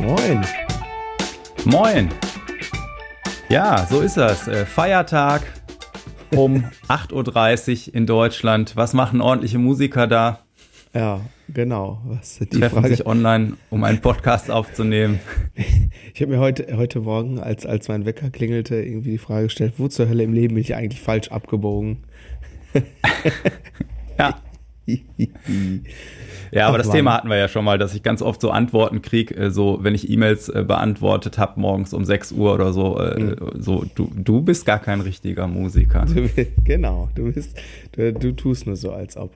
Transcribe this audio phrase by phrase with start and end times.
[0.00, 0.46] Moin.
[1.64, 2.08] Moin.
[3.48, 4.48] Ja, so ist das.
[4.48, 5.42] Äh, Feiertag
[6.34, 8.76] um 8.30 Uhr in Deutschland.
[8.76, 10.43] Was machen ordentliche Musiker da?
[10.94, 11.22] Ja,
[11.52, 12.00] genau.
[12.04, 12.88] Was die Treffen Frage?
[12.88, 15.20] sich online, um einen Podcast aufzunehmen.
[16.12, 19.74] Ich habe mir heute, heute Morgen, als, als mein Wecker klingelte, irgendwie die Frage gestellt,
[19.78, 22.04] wo zur Hölle im Leben bin ich eigentlich falsch abgebogen?
[24.18, 24.40] ja.
[26.54, 26.96] Ja, aber Ach, das Mann.
[26.96, 29.80] Thema hatten wir ja schon mal, dass ich ganz oft so Antworten kriege, äh, so
[29.82, 33.36] wenn ich E-Mails äh, beantwortet habe morgens um 6 Uhr oder so, äh, mhm.
[33.58, 36.06] so du, du bist gar kein richtiger Musiker.
[36.06, 36.28] Du,
[36.64, 37.58] genau, du bist,
[37.92, 39.34] du, du tust nur so, als ob.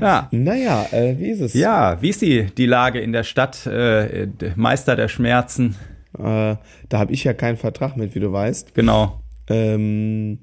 [0.00, 0.28] Ja.
[0.32, 1.54] Naja, äh, wie ist es?
[1.54, 5.76] Ja, wie ist die, die Lage in der Stadt, äh, Meister der Schmerzen?
[6.18, 6.56] Äh,
[6.88, 8.74] da habe ich ja keinen Vertrag mit, wie du weißt.
[8.74, 9.20] Genau.
[9.48, 10.38] Ähm,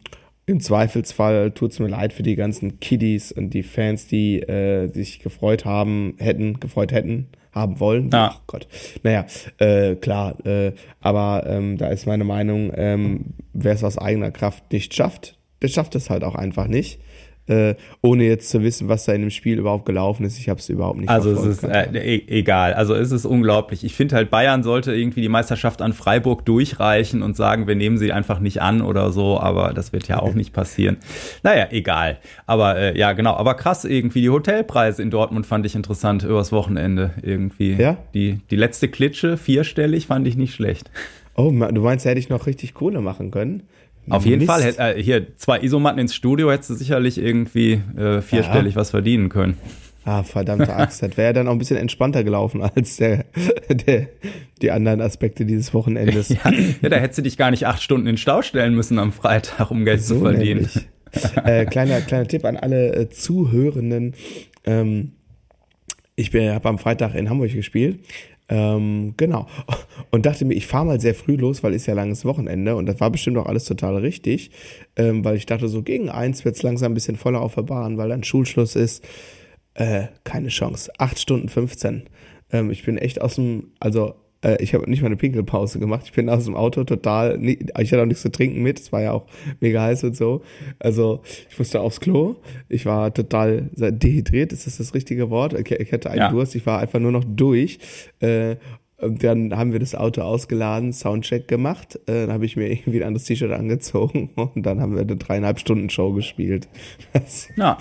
[0.46, 4.88] im Zweifelsfall tut es mir leid für die ganzen Kiddies und die Fans, die äh,
[4.88, 8.10] sich gefreut haben, hätten, gefreut hätten, haben wollen.
[8.12, 8.32] Ja.
[8.34, 8.68] Ach Gott.
[9.04, 9.26] Naja,
[9.60, 14.72] äh, klar, äh, aber ähm, da ist meine Meinung, ähm, wer es aus eigener Kraft
[14.72, 17.00] nicht schafft, der schafft es halt auch einfach nicht
[17.48, 20.38] äh, ohne jetzt zu wissen, was da in dem Spiel überhaupt gelaufen ist.
[20.38, 22.74] Ich habe es überhaupt nicht Also es ist äh, e egal.
[22.74, 23.84] Also es ist unglaublich.
[23.84, 27.98] Ich finde halt, Bayern sollte irgendwie die Meisterschaft an Freiburg durchreichen und sagen, wir nehmen
[27.98, 30.98] sie einfach nicht an oder so, aber das wird ja auch nicht passieren.
[31.44, 32.20] Naja, egal.
[32.46, 33.34] Aber äh, ja, genau.
[33.34, 37.74] Aber krass irgendwie, die Hotelpreise in Dortmund fand ich interessant übers Wochenende irgendwie.
[37.74, 37.98] Ja?
[38.14, 40.90] Die, die letzte Klitsche, vierstellig, fand ich nicht schlecht.
[41.36, 43.64] Oh, du meinst, hätte ich noch richtig Kohle machen können?
[44.10, 44.78] Auf jeden Mist.
[44.78, 44.96] Fall.
[44.96, 48.80] Äh, hier, zwei Isomatten ins Studio hättest du sicherlich irgendwie äh, vierstellig ja.
[48.80, 49.58] was verdienen können.
[50.06, 51.02] Ah, verdammte Axt.
[51.02, 53.26] Das wäre ja dann auch ein bisschen entspannter gelaufen als der,
[53.70, 54.08] der,
[54.62, 56.30] die anderen Aspekte dieses Wochenendes.
[56.30, 59.12] Ja, ja, da hättest du dich gar nicht acht Stunden in Stau stellen müssen am
[59.12, 60.70] Freitag, um Geld so zu verdienen.
[61.44, 64.16] äh, kleiner, kleiner Tipp an alle äh, Zuhörenden.
[64.66, 65.14] Ähm,
[66.16, 68.00] ich habe am Freitag in Hamburg gespielt
[68.50, 69.48] ähm, genau.
[70.12, 72.86] Und dachte mir, ich fahre mal sehr früh los, weil ist ja langes Wochenende und
[72.86, 74.52] das war bestimmt auch alles total richtig,
[74.96, 77.64] ähm, weil ich dachte, so gegen eins wird es langsam ein bisschen voller auf der
[77.64, 79.04] Bahn, weil dann Schulschluss ist.
[79.76, 80.92] Äh, keine Chance.
[81.00, 82.04] Acht Stunden 15.
[82.52, 86.04] Ähm, ich bin echt aus dem, also äh, ich habe nicht mal eine Pinkelpause gemacht.
[86.06, 89.02] Ich bin aus dem Auto total, ich hatte auch nichts zu trinken mit, es war
[89.02, 89.26] ja auch
[89.60, 90.42] mega heiß und so.
[90.80, 92.36] Also ich musste aufs Klo.
[92.70, 95.54] Ich war total dehydriert, ist das das richtige Wort?
[95.54, 96.30] Ich, ich hatte einen ja.
[96.30, 97.80] Durst, ich war einfach nur noch durch.
[98.20, 98.58] Äh,
[99.02, 102.00] und dann haben wir das Auto ausgeladen, Soundcheck gemacht.
[102.06, 105.18] Äh, dann habe ich mir irgendwie ein anderes T-Shirt angezogen und dann haben wir eine
[105.18, 106.68] dreieinhalb Stunden Show gespielt.
[107.14, 107.78] Das, ja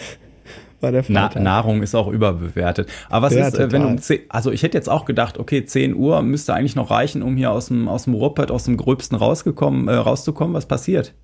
[0.83, 2.89] war der Na, Nahrung ist auch überbewertet.
[3.09, 3.73] Aber was ja, ist, total.
[3.73, 6.91] wenn um 10, also ich hätte jetzt auch gedacht, okay, 10 Uhr müsste eigentlich noch
[6.91, 10.55] reichen, um hier aus dem, aus dem Ruppert, aus dem Gröbsten rausgekommen, äh, rauszukommen.
[10.55, 11.15] Was passiert?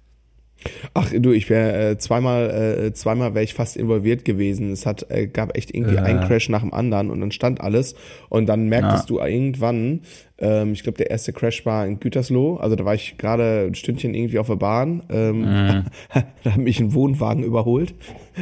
[0.92, 2.50] Ach du, ich wäre äh, zweimal,
[2.88, 4.72] äh, zweimal wäre ich fast involviert gewesen.
[4.72, 6.02] Es hat äh, gab echt irgendwie ja.
[6.02, 7.94] einen Crash nach dem anderen und dann stand alles
[8.28, 9.16] und dann merktest ja.
[9.16, 10.00] du irgendwann,
[10.38, 13.74] ähm, ich glaube der erste Crash war in Gütersloh, also da war ich gerade ein
[13.76, 15.84] Stündchen irgendwie auf der Bahn, ähm, mhm.
[16.42, 17.94] da hat mich ein Wohnwagen überholt,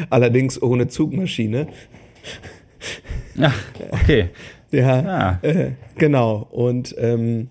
[0.09, 1.69] allerdings ohne Zugmaschine.
[3.35, 3.53] Ja,
[3.91, 4.31] okay.
[4.71, 5.39] ja, ja.
[5.43, 7.49] Äh, genau und ähm,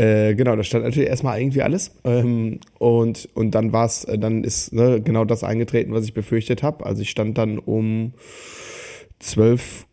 [0.00, 1.94] äh, genau, da stand natürlich erstmal irgendwie alles.
[2.04, 6.14] Ähm, und, und dann war es, äh, dann ist ne, genau das eingetreten, was ich
[6.14, 6.86] befürchtet habe.
[6.86, 8.14] Also ich stand dann um
[9.22, 9.84] 12.30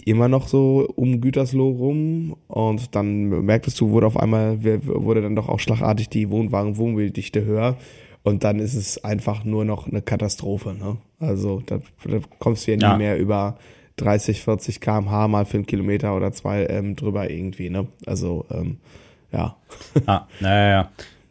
[0.00, 5.22] Uhr immer noch so um Gütersloh rum und dann merktest du, wurde auf einmal, wurde
[5.22, 7.78] dann doch auch schlagartig die Wohnwagen-Wohnbilddichte höher
[8.24, 10.74] und dann ist es einfach nur noch eine Katastrophe.
[10.74, 10.98] Ne?
[11.18, 12.98] Also da, da kommst du ja nie ja.
[12.98, 13.56] mehr über
[13.96, 17.70] 30, 40 kmh mal für einen Kilometer oder zwei ähm, drüber irgendwie.
[17.70, 17.86] Ne?
[18.04, 18.76] Also ähm,
[19.34, 19.56] ja.
[20.06, 20.88] Ah, naja,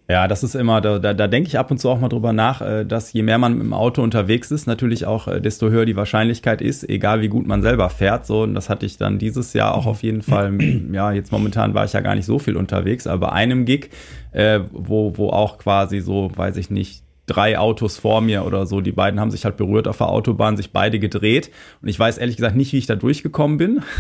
[0.10, 2.34] ja, das ist immer, da, da, da denke ich ab und zu auch mal drüber
[2.34, 5.86] nach, äh, dass je mehr man im Auto unterwegs ist, natürlich auch, äh, desto höher
[5.86, 8.26] die Wahrscheinlichkeit ist, egal wie gut man selber fährt.
[8.26, 10.52] So, und das hatte ich dann dieses Jahr auch auf jeden Fall.
[10.94, 13.90] Ja, jetzt momentan war ich ja gar nicht so viel unterwegs, aber bei einem Gig,
[14.32, 18.82] äh, wo, wo auch quasi so, weiß ich nicht, drei Autos vor mir oder so.
[18.82, 21.52] Die beiden haben sich halt berührt auf der Autobahn, sich beide gedreht.
[21.82, 23.82] Und ich weiß ehrlich gesagt nicht, wie ich da durchgekommen bin.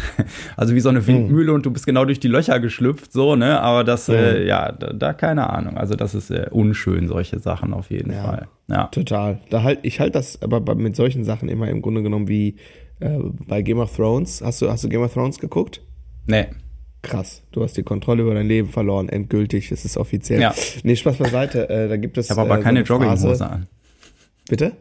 [0.55, 1.55] Also wie so eine Windmühle mhm.
[1.55, 3.59] und du bist genau durch die Löcher geschlüpft, so, ne?
[3.61, 4.15] Aber das, mhm.
[4.15, 5.77] äh, ja, da, da, keine Ahnung.
[5.77, 8.47] Also das ist äh, unschön, solche Sachen auf jeden ja, Fall.
[8.67, 8.87] Ja.
[8.87, 9.39] Total.
[9.49, 12.57] Da halt, ich halte das aber mit solchen Sachen immer im Grunde genommen wie
[12.99, 13.17] äh,
[13.47, 14.41] bei Game of Thrones.
[14.43, 15.81] Hast du, hast du Game of Thrones geguckt?
[16.25, 16.47] Nee
[17.03, 20.41] krass, du hast die Kontrolle über dein Leben verloren, endgültig, es ist offiziell.
[20.41, 20.55] Ja.
[20.83, 22.25] Nee, Spaß beiseite, äh, da gibt es.
[22.25, 23.67] Ich habe aber äh, keine so Jogginghose an.
[24.49, 24.71] Bitte?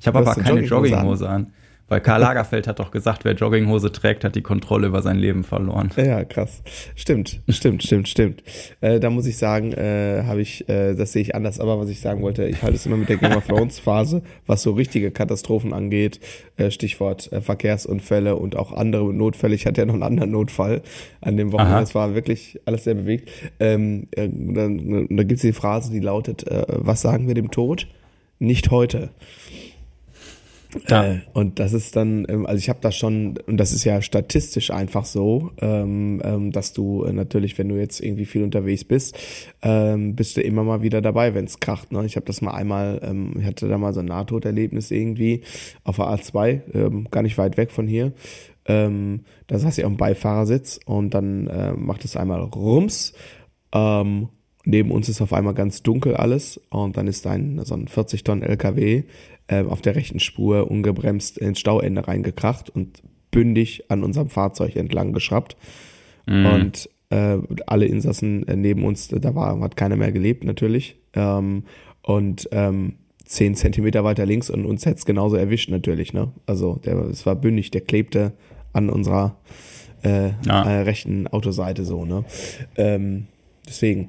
[0.00, 1.52] Ich habe aber keine Jogginghose an.
[1.88, 5.44] Weil Karl Lagerfeld hat doch gesagt, wer Jogginghose trägt, hat die Kontrolle über sein Leben
[5.44, 5.90] verloren.
[5.96, 6.62] Ja, krass.
[6.96, 8.42] Stimmt, stimmt, stimmt, stimmt.
[8.80, 11.60] Äh, da muss ich sagen, äh, habe ich, äh, das sehe ich anders.
[11.60, 14.22] Aber was ich sagen wollte, ich halte es immer mit der Game of Thrones Phase,
[14.46, 16.18] was so richtige Katastrophen angeht.
[16.56, 19.54] Äh, Stichwort äh, Verkehrsunfälle und auch andere Notfälle.
[19.54, 20.82] Ich hatte ja noch einen anderen Notfall
[21.20, 21.84] an dem Wochenende.
[21.84, 23.30] Es war wirklich alles sehr bewegt.
[23.60, 27.86] Ähm, äh, da gibt es die Phrase, die lautet, äh, was sagen wir dem Tod?
[28.38, 29.10] Nicht heute.
[30.88, 31.04] Ja.
[31.04, 34.02] Äh, und das ist dann, ähm, also ich habe da schon, und das ist ja
[34.02, 38.84] statistisch einfach so, ähm, ähm, dass du äh, natürlich, wenn du jetzt irgendwie viel unterwegs
[38.84, 39.16] bist,
[39.62, 41.92] ähm, bist du immer mal wieder dabei, wenn es kracht.
[41.92, 42.04] Ne?
[42.04, 45.42] Ich habe das mal einmal, ähm, ich hatte da mal so ein Nahtoderlebnis irgendwie
[45.84, 48.12] auf der A2, ähm, gar nicht weit weg von hier.
[48.68, 48.90] Da
[49.60, 53.12] saß ich auf dem Beifahrersitz und dann äh, macht es einmal Rums.
[53.72, 54.28] Ähm,
[54.66, 58.24] neben uns ist auf einmal ganz dunkel alles und dann ist ein so ein 40
[58.24, 59.04] Tonnen LKW
[59.46, 65.12] äh, auf der rechten Spur ungebremst ins Stauende reingekracht und bündig an unserem Fahrzeug entlang
[65.12, 65.56] geschraubt.
[66.26, 66.46] Mhm.
[66.46, 70.96] Und äh, alle Insassen äh, neben uns, da war, hat keiner mehr gelebt natürlich.
[71.14, 71.62] Ähm,
[72.02, 76.12] und ähm, zehn Zentimeter weiter links und uns hätte es genauso erwischt natürlich.
[76.12, 76.32] Ne?
[76.46, 78.32] Also der, es war bündig, der klebte
[78.72, 79.36] an unserer
[80.02, 80.62] äh, ja.
[80.64, 82.04] äh, rechten Autoseite so.
[82.04, 82.24] Ne?
[82.76, 83.26] Ähm,
[83.66, 84.08] deswegen.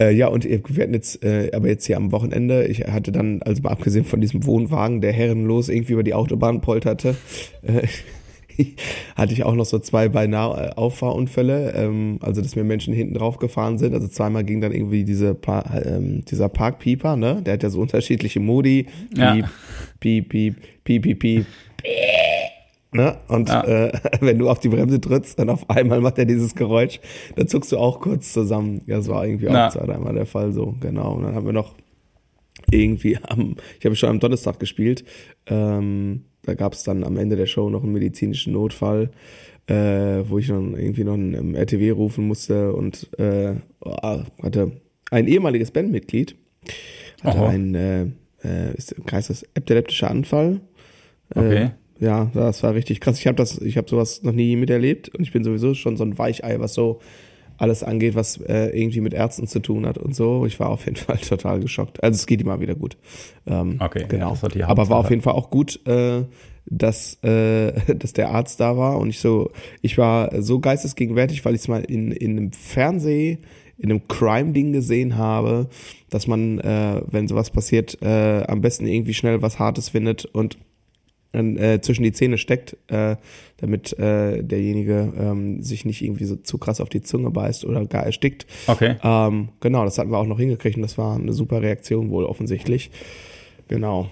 [0.00, 3.42] Äh, ja, und wir hatten jetzt, äh, aber jetzt hier am Wochenende, ich hatte dann,
[3.42, 7.16] also mal abgesehen von diesem Wohnwagen, der herrenlos irgendwie über die Autobahn polterte,
[7.62, 7.86] äh,
[9.16, 13.38] hatte ich auch noch so zwei beinahe Auffahrunfälle, ähm, also dass mir Menschen hinten drauf
[13.38, 13.94] gefahren sind.
[13.94, 17.42] Also zweimal ging dann irgendwie diese pa ähm, dieser Parkpieper, ne?
[17.44, 18.86] Der hat ja so unterschiedliche Modi.
[19.10, 19.50] Piep, ja.
[20.00, 21.46] piep, piep, piep, piep, piep.
[22.90, 23.18] Ne?
[23.28, 23.64] Und ja.
[23.64, 27.00] äh, wenn du auf die Bremse trittst, dann auf einmal macht er dieses Geräusch,
[27.36, 28.80] dann zuckst du auch kurz zusammen.
[28.86, 29.70] Ja, das war irgendwie auch ja.
[29.70, 31.14] zweimal der Fall so, genau.
[31.14, 31.74] Und dann haben wir noch
[32.70, 35.04] irgendwie am, ich habe schon am Donnerstag gespielt,
[35.46, 39.10] ähm, da gab es dann am Ende der Show noch einen medizinischen Notfall,
[39.66, 43.56] äh, wo ich dann irgendwie noch einen RTW rufen musste und äh,
[44.42, 44.72] hatte
[45.10, 46.36] ein ehemaliges Bandmitglied,
[47.22, 47.48] hatte Aha.
[47.48, 48.02] einen äh,
[48.42, 50.60] äh, ist, heißt das epileptischer Anfall.
[51.34, 51.70] Äh, okay
[52.00, 53.18] ja, das war richtig krass.
[53.18, 56.04] Ich habe das, ich habe sowas noch nie miterlebt und ich bin sowieso schon so
[56.04, 57.00] ein Weichei, was so
[57.58, 60.46] alles angeht, was äh, irgendwie mit Ärzten zu tun hat und so.
[60.46, 62.02] Ich war auf jeden Fall total geschockt.
[62.02, 62.96] Also es geht immer wieder gut.
[63.46, 64.36] Ähm, okay, genau.
[64.54, 66.22] Ja, Aber war auf jeden Fall auch gut, äh,
[66.66, 69.50] dass, äh, dass der Arzt da war und ich so,
[69.82, 73.38] ich war so geistesgegenwärtig, weil ich es mal in, in einem Fernseh,
[73.76, 75.68] in einem Crime-Ding gesehen habe,
[76.10, 80.58] dass man, äh, wenn sowas passiert, äh, am besten irgendwie schnell was Hartes findet und
[81.32, 83.16] äh, zwischen die Zähne steckt, äh,
[83.58, 87.84] damit äh, derjenige ähm, sich nicht irgendwie so zu krass auf die Zunge beißt oder
[87.86, 88.46] gar erstickt.
[88.66, 88.96] Okay.
[89.02, 92.24] Ähm, genau, das hatten wir auch noch hingekriegt und das war eine super Reaktion wohl
[92.24, 92.90] offensichtlich.
[93.68, 94.08] Genau.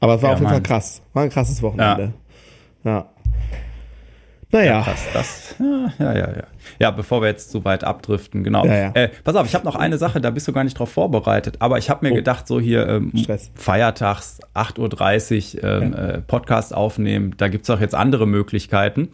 [0.00, 1.02] Aber es war ja, auf jeden Fall krass.
[1.12, 2.12] War ein krasses Wochenende.
[2.84, 2.90] Ja.
[2.90, 3.10] ja.
[4.52, 4.78] Naja.
[4.78, 6.42] Ja, krass, das, ja, ja, ja, ja.
[6.78, 8.64] Ja, bevor wir jetzt zu weit abdriften, genau.
[8.64, 8.90] Ja, ja.
[8.94, 11.56] Äh, pass auf, ich habe noch eine Sache, da bist du gar nicht drauf vorbereitet,
[11.58, 12.16] aber ich habe mir oh.
[12.16, 13.12] gedacht, so hier ähm,
[13.54, 16.06] Feiertags 8.30 Uhr ähm, ja.
[16.06, 19.08] äh, Podcast aufnehmen, da gibt's auch jetzt andere Möglichkeiten.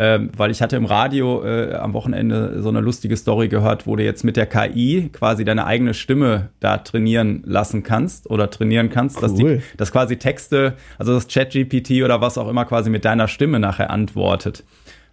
[0.00, 3.96] Ähm, weil ich hatte im Radio äh, am Wochenende so eine lustige Story gehört, wo
[3.96, 8.90] du jetzt mit der KI quasi deine eigene Stimme da trainieren lassen kannst oder trainieren
[8.90, 9.22] kannst, cool.
[9.22, 13.26] dass, die, dass quasi Texte, also das ChatGPT oder was auch immer quasi mit deiner
[13.26, 14.62] Stimme nachher antwortet.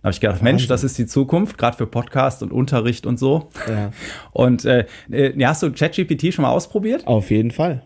[0.02, 0.46] Da habe ich gedacht, Wahnsinn.
[0.46, 3.50] Mensch, das ist die Zukunft, gerade für Podcast und Unterricht und so.
[3.68, 3.89] Ja.
[4.34, 7.08] Und äh, äh, hast du ChatGPT schon mal ausprobiert?
[7.08, 7.82] Auf jeden Fall.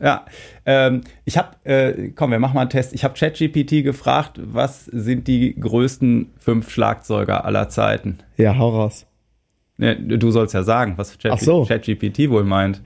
[0.00, 0.24] Ja,
[0.64, 2.94] ähm, ich habe, äh, komm, wir machen mal einen Test.
[2.94, 8.18] Ich habe ChatGPT gefragt, was sind die größten fünf Schlagzeuger aller Zeiten?
[8.36, 9.06] Ja, hau raus.
[9.78, 11.64] Ja, du sollst ja sagen, was ChatGPT so.
[11.66, 12.82] Chat wohl meint.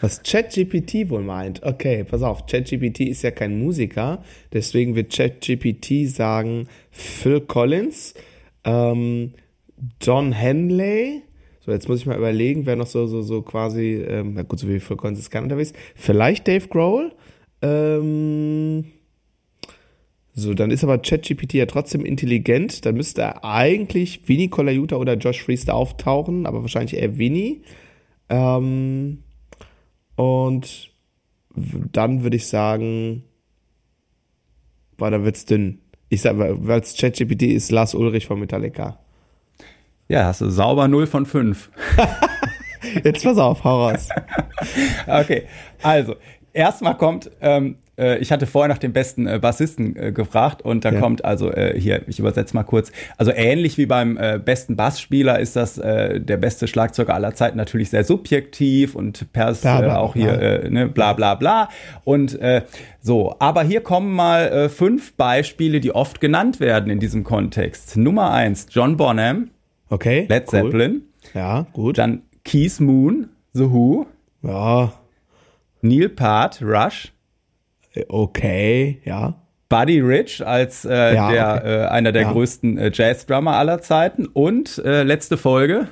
[0.00, 1.62] Was ChatGPT wohl meint.
[1.62, 2.46] Okay, pass auf.
[2.46, 8.14] ChatGPT ist ja kein Musiker, deswegen wird ChatGPT sagen Phil Collins,
[8.64, 9.34] ähm,
[10.04, 11.22] Don Henley.
[11.64, 14.58] So, jetzt muss ich mal überlegen, wer noch so, so, so quasi, ähm, na gut,
[14.58, 15.72] so wie Phil Collins ist kein unterwegs.
[15.94, 17.12] Vielleicht Dave Grohl.
[17.62, 18.84] Ähm,
[20.34, 22.84] so, dann ist aber ChatGPT ja trotzdem intelligent.
[22.84, 27.62] Dann müsste eigentlich Vinny Colaiuta oder Josh Freeze auftauchen, aber wahrscheinlich eher Vinny.
[28.28, 29.22] Ähm,
[30.16, 30.90] und
[31.56, 33.24] dann würde ich sagen,
[34.98, 35.78] boah, da wird's dünn.
[36.10, 39.03] Ich sag, weil es ChatGPT ist, Lars Ulrich von Metallica.
[40.08, 41.70] Ja, hast du sauber 0 von 5.
[43.04, 44.08] Jetzt pass auf, hau raus.
[45.06, 45.44] okay,
[45.82, 46.16] also,
[46.52, 50.84] erstmal kommt ähm, äh, ich hatte vorher nach dem besten äh, Bassisten äh, gefragt und
[50.84, 51.00] da ja.
[51.00, 55.38] kommt also äh, hier, ich übersetze mal kurz, also ähnlich wie beim äh, besten Bassspieler
[55.38, 59.98] ist das äh, der beste Schlagzeuger aller Zeiten natürlich sehr subjektiv und pers bla, bla,
[59.98, 61.68] auch hier äh, ne, bla bla bla
[62.04, 62.38] und
[63.00, 67.96] so, aber hier kommen mal fünf Beispiele, die oft genannt werden in diesem Kontext.
[67.96, 69.50] Nummer eins, John Bonham.
[69.94, 70.26] Okay.
[70.28, 70.62] Led cool.
[70.62, 71.02] Zeppelin.
[71.34, 71.98] Ja, gut.
[71.98, 74.06] Dann Keith Moon, The Who.
[74.42, 74.92] Ja.
[75.82, 77.12] Neil Peart, Rush.
[78.08, 79.34] Okay, ja.
[79.68, 81.82] Buddy Rich als äh, ja, der, okay.
[81.82, 82.32] äh, einer der ja.
[82.32, 84.26] größten äh, Jazz-Drummer aller Zeiten.
[84.26, 85.88] Und äh, letzte Folge,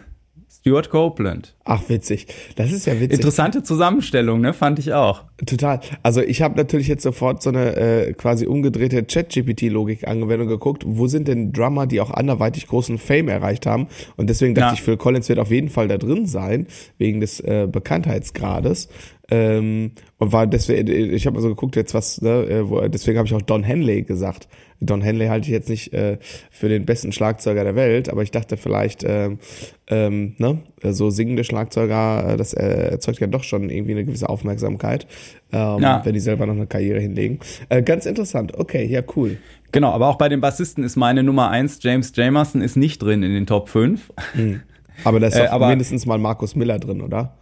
[0.62, 1.56] Stuart Copeland.
[1.64, 2.28] Ach, witzig.
[2.54, 3.18] Das ist ja witzig.
[3.18, 4.52] Interessante Zusammenstellung, ne?
[4.52, 5.24] Fand ich auch.
[5.44, 5.80] Total.
[6.04, 10.84] Also ich habe natürlich jetzt sofort so eine äh, quasi umgedrehte Chat-GPT-Logik angewendet und geguckt,
[10.86, 13.88] wo sind denn Drummer, die auch anderweitig großen Fame erreicht haben.
[14.16, 14.74] Und deswegen dachte ja.
[14.74, 18.88] ich, Phil Collins wird auf jeden Fall da drin sein, wegen des äh, Bekanntheitsgrades.
[19.32, 23.18] Ähm, und war deswegen, ich habe mal so geguckt jetzt was, ne, äh, wo, deswegen
[23.18, 24.46] habe ich auch Don Henley gesagt.
[24.82, 26.18] Don Henley halte ich jetzt nicht äh,
[26.50, 29.38] für den besten Schlagzeuger der Welt, aber ich dachte vielleicht, ähm,
[29.86, 34.28] ähm, ne, so singende Schlagzeuger, äh, das äh, erzeugt ja doch schon irgendwie eine gewisse
[34.28, 35.06] Aufmerksamkeit,
[35.52, 36.04] ähm, ja.
[36.04, 37.38] wenn die selber noch eine Karriere hinlegen.
[37.68, 38.58] Äh, ganz interessant.
[38.58, 39.38] Okay, ja, cool.
[39.70, 43.22] Genau, aber auch bei den Bassisten ist meine Nummer eins James Jamerson, ist nicht drin
[43.22, 44.12] in den Top 5.
[44.34, 44.62] Mhm.
[45.04, 47.36] Aber da ist äh, aber, mindestens mal Markus Miller drin, oder?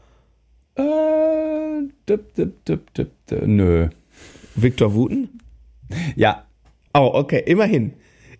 [0.76, 0.82] Äh,
[2.08, 3.88] dip, dip, dip, dip, dip, nö.
[4.54, 5.40] Victor Wooten?
[6.14, 6.44] Ja,
[6.94, 7.94] Oh, okay, immerhin.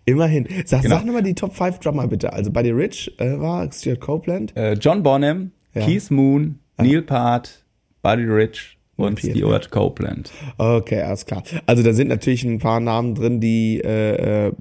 [0.05, 0.47] Immerhin.
[0.65, 0.95] Sag, genau.
[0.95, 2.33] sag nochmal die Top 5 Drummer bitte.
[2.33, 4.55] Also Buddy Rich äh, war Stuart Copeland.
[4.57, 5.85] Äh, John Bonham, ja.
[5.85, 6.83] Keith Moon, ah.
[6.83, 7.63] Neil Peart,
[8.01, 9.69] Buddy Rich und Stuart ja.
[9.69, 10.31] Copeland.
[10.57, 11.43] Okay, alles klar.
[11.65, 14.51] Also da sind natürlich ein paar Namen drin, die äh, äh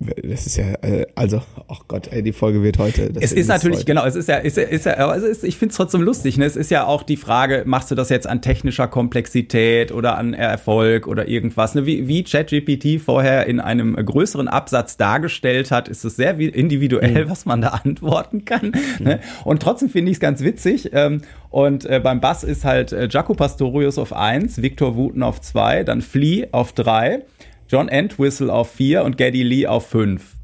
[0.00, 3.12] das ist ja, äh, also, ach Gott, ey, die Folge wird heute.
[3.20, 3.84] es ist natürlich, heute.
[3.84, 6.38] genau, es ist ja, ist ist ja also ist, ich finde es trotzdem lustig.
[6.38, 6.46] Ne?
[6.46, 10.32] Es ist ja auch die Frage, machst du das jetzt an technischer Komplexität oder an
[10.32, 11.74] Erfolg oder irgendwas?
[11.74, 11.84] Ne?
[11.84, 17.30] Wie, wie ChatGPT vorher in einem größeren Absatz dargestellt hat, ist es sehr individuell, mhm.
[17.30, 18.72] was man da antworten kann.
[18.98, 19.04] Mhm.
[19.04, 19.20] Ne?
[19.44, 20.90] Und trotzdem finde ich es ganz witzig.
[20.94, 25.42] Ähm, und äh, beim Bass ist halt äh, Jaco Pastorius auf eins, Victor Wooten auf
[25.42, 27.24] zwei, dann Flea auf drei.
[27.70, 30.36] John Entwistle auf 4 und Geddy Lee auf 5.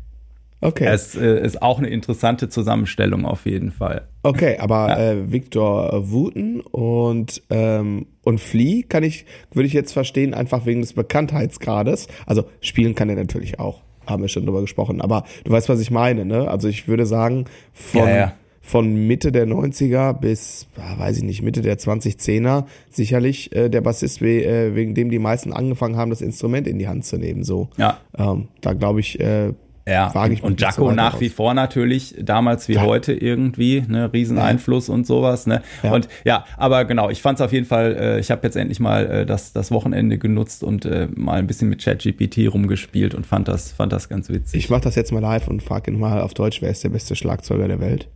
[0.60, 0.86] Okay.
[0.86, 4.06] Es äh, ist auch eine interessante Zusammenstellung auf jeden Fall.
[4.22, 5.12] Okay, aber ja.
[5.12, 10.80] äh, Victor Wooten und ähm, und Flea kann ich würde ich jetzt verstehen einfach wegen
[10.80, 12.06] des Bekanntheitsgrades.
[12.26, 15.00] Also spielen kann er natürlich auch, haben wir schon drüber gesprochen.
[15.00, 16.48] Aber du weißt, was ich meine, ne?
[16.48, 18.32] Also ich würde sagen von ja, ja
[18.66, 20.66] von Mitte der 90er bis,
[20.98, 25.52] weiß ich nicht, Mitte der 2010er sicherlich äh, der Bassist, äh, wegen dem die meisten
[25.52, 27.44] angefangen haben, das Instrument in die Hand zu nehmen.
[27.44, 27.98] So, ja.
[28.18, 29.52] Ähm, da glaube ich, äh,
[29.88, 31.20] ja, wage ich und Jaco nach aus.
[31.20, 32.82] wie vor natürlich, damals wie ja.
[32.82, 34.94] heute irgendwie, ne, Rieseneinfluss ja.
[34.94, 35.62] und sowas, ne?
[35.84, 35.92] Ja.
[35.92, 38.80] Und ja, aber genau, ich fand es auf jeden Fall, äh, ich habe jetzt endlich
[38.80, 43.28] mal äh, das, das Wochenende genutzt und äh, mal ein bisschen mit ChatGPT rumgespielt und
[43.28, 44.64] fand das, fand das ganz witzig.
[44.64, 46.88] Ich mache das jetzt mal live und frage ihn mal auf Deutsch, wer ist der
[46.88, 48.08] beste Schlagzeuger der Welt?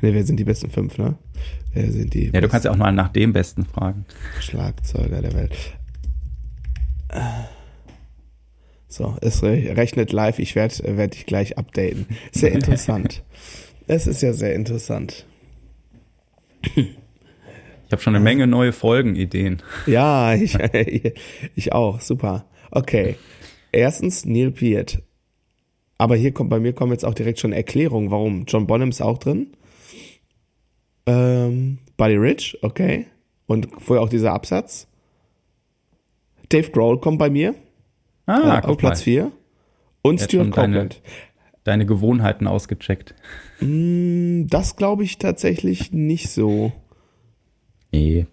[0.00, 1.16] Ne, wer sind die besten fünf, ne?
[1.72, 2.30] Wer sind die?
[2.32, 4.06] Ja, du kannst ja auch mal nach dem besten fragen.
[4.40, 5.52] Schlagzeuger der Welt.
[8.88, 10.38] So, es rechnet live.
[10.38, 12.06] Ich werde werd dich gleich updaten.
[12.32, 13.22] Sehr interessant.
[13.86, 15.26] es ist ja sehr interessant.
[16.76, 19.62] Ich habe schon eine Menge neue Folgenideen.
[19.86, 20.56] Ja, ich,
[21.54, 22.00] ich auch.
[22.00, 22.46] Super.
[22.70, 23.16] Okay.
[23.72, 25.02] Erstens Neil Peart.
[25.98, 28.44] Aber hier kommt bei mir kommen jetzt auch direkt schon Erklärungen, warum.
[28.46, 29.48] John Bonham ist auch drin.
[31.06, 33.06] Ähm, Buddy Rich, okay.
[33.46, 34.86] Und vorher auch dieser Absatz.
[36.48, 37.54] Dave Grohl kommt bei mir.
[38.26, 39.32] Ah, äh, auf Platz 4.
[40.02, 40.76] Und Stuart Copeland.
[40.76, 40.88] Deine,
[41.64, 43.14] deine, Gewohnheiten ausgecheckt.
[43.60, 46.72] Mm, das glaube ich tatsächlich nicht so.
[47.92, 48.26] Nee.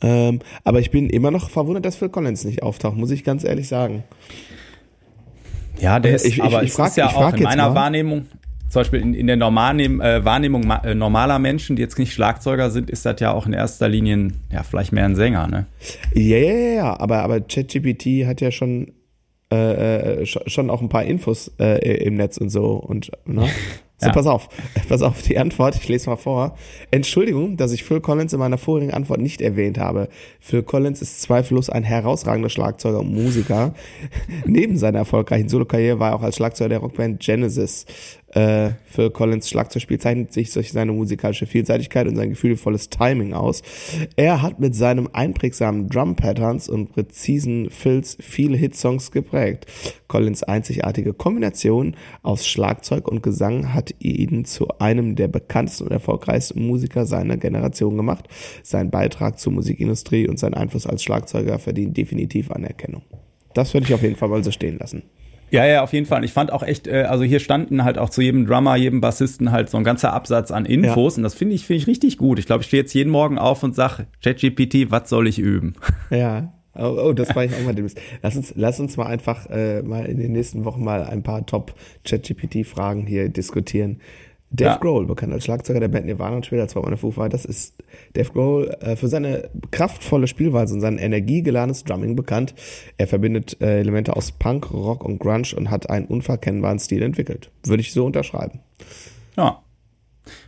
[0.00, 3.44] Ähm, aber ich bin immer noch verwundert, dass Phil Collins nicht auftaucht, muss ich ganz
[3.44, 4.04] ehrlich sagen.
[5.80, 7.74] Ja, der ist, ich, aber ich, ich, ist ja auch in meiner mal.
[7.74, 8.26] Wahrnehmung,
[8.74, 12.70] zum Beispiel in, in der normalen äh, Wahrnehmung äh, normaler Menschen, die jetzt nicht Schlagzeuger
[12.70, 15.66] sind, ist das ja auch in erster Linie ja vielleicht mehr ein Sänger, ne?
[16.12, 18.92] Ja, ja, ja, aber, aber ChatGPT hat ja schon
[19.52, 23.48] äh, äh schon auch ein paar Infos äh, im Netz und so und ne?
[23.96, 24.12] So, ja.
[24.12, 24.48] pass auf,
[24.88, 26.56] pass auf die Antwort, ich lese mal vor.
[26.90, 30.08] Entschuldigung, dass ich Phil Collins in meiner vorigen Antwort nicht erwähnt habe.
[30.40, 33.72] Phil Collins ist zweifellos ein herausragender Schlagzeuger und Musiker.
[34.46, 37.86] Neben seiner erfolgreichen Solokarriere war er auch als Schlagzeuger der Rockband Genesis
[38.34, 43.62] Äh, für Collins Schlagzeugspiel zeichnet sich durch seine musikalische Vielseitigkeit und sein gefühlvolles Timing aus.
[44.16, 49.66] Er hat mit seinem einprägsamen Drum-Patterns und präzisen Fills viele Hitsongs geprägt.
[50.08, 56.66] Collins einzigartige Kombination aus Schlagzeug und Gesang hat ihn zu einem der bekanntesten und erfolgreichsten
[56.66, 58.26] Musiker seiner Generation gemacht.
[58.64, 63.02] Sein Beitrag zur Musikindustrie und sein Einfluss als Schlagzeuger verdient definitiv Anerkennung.
[63.54, 65.04] Das würde ich auf jeden Fall mal so stehen lassen.
[65.54, 66.24] Ja, ja, auf jeden Fall.
[66.24, 69.52] Ich fand auch echt, äh, also hier standen halt auch zu jedem Drummer, jedem Bassisten
[69.52, 71.18] halt so ein ganzer Absatz an Infos ja.
[71.18, 72.40] und das finde ich, finde ich richtig gut.
[72.40, 75.74] Ich glaube, ich stehe jetzt jeden Morgen auf und sage, ChatGPT, was soll ich üben?
[76.10, 76.52] Ja.
[76.76, 78.00] Oh, oh das war ich auch mal demnächst.
[78.22, 81.46] Lass uns, lass uns mal einfach äh, mal in den nächsten Wochen mal ein paar
[81.46, 84.00] Top ChatGPT-Fragen hier diskutieren.
[84.54, 84.76] Dave ja.
[84.76, 87.74] Grohl, bekannt als Schlagzeuger der Band Nirvana und später der Foo Fighters, ist
[88.12, 92.54] Dave Grohl äh, für seine kraftvolle Spielweise und sein energiegeladenes Drumming bekannt.
[92.96, 97.50] Er verbindet äh, Elemente aus Punk, Rock und Grunge und hat einen unverkennbaren Stil entwickelt.
[97.64, 98.60] Würde ich so unterschreiben.
[99.36, 99.62] Ja.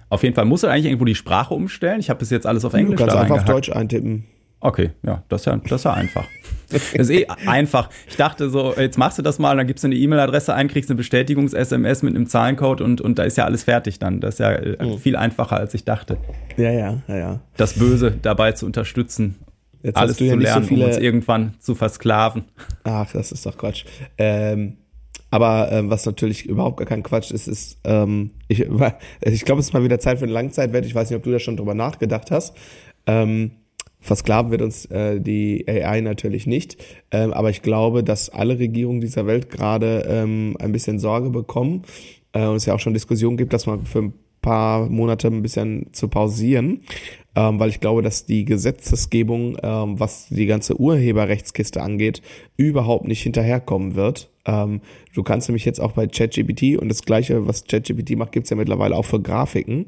[0.09, 1.99] Auf jeden Fall muss er eigentlich irgendwo die Sprache umstellen.
[1.99, 2.97] Ich habe bis jetzt alles auf Englisch.
[2.97, 4.25] Du kannst einfach auf Deutsch eintippen.
[4.61, 6.27] Okay, ja, das ist ja, das ist ja einfach.
[6.71, 7.91] Das ist eh einfach.
[8.09, 10.91] Ich dachte so, jetzt machst du das mal, dann gibst du eine E-Mail-Adresse ein, kriegst
[10.91, 14.21] eine Bestätigungs-SMS mit einem Zahlencode und, und da ist ja alles fertig dann.
[14.21, 14.99] Das ist ja mhm.
[14.99, 16.19] viel einfacher, als ich dachte.
[16.57, 17.41] Ja, ja, ja, ja.
[17.57, 19.37] Das Böse dabei zu unterstützen,
[19.83, 20.85] jetzt alles zu ja lernen, so viele...
[20.85, 22.47] um uns irgendwann zu versklaven.
[22.85, 23.85] Ach, das ist doch Quatsch.
[24.19, 24.79] Ähm,
[25.31, 28.61] aber ähm, was natürlich überhaupt gar kein Quatsch ist, ist, ähm, ich,
[29.21, 30.87] ich glaube, es ist mal wieder Zeit für einen Langzeitwert.
[30.87, 32.57] Ich weiß nicht, ob du da schon drüber nachgedacht hast.
[33.07, 33.53] Ähm,
[34.07, 36.77] Versklaven wird uns äh, die AI natürlich nicht.
[37.11, 41.83] Ähm, aber ich glaube, dass alle Regierungen dieser Welt gerade ähm, ein bisschen Sorge bekommen
[42.33, 44.15] äh, und es ja auch schon Diskussionen gibt, dass man für ein
[44.47, 46.83] paar Monate ein bisschen zu pausieren,
[47.35, 52.23] ähm, weil ich glaube, dass die Gesetzesgebung, ähm, was die ganze Urheberrechtskiste angeht,
[52.57, 54.31] überhaupt nicht hinterherkommen wird.
[54.45, 54.83] Ähm,
[55.15, 58.57] du kannst nämlich jetzt auch bei ChatGPT und das gleiche, was ChatGPT macht, gibt's ja
[58.57, 59.87] mittlerweile auch für Grafiken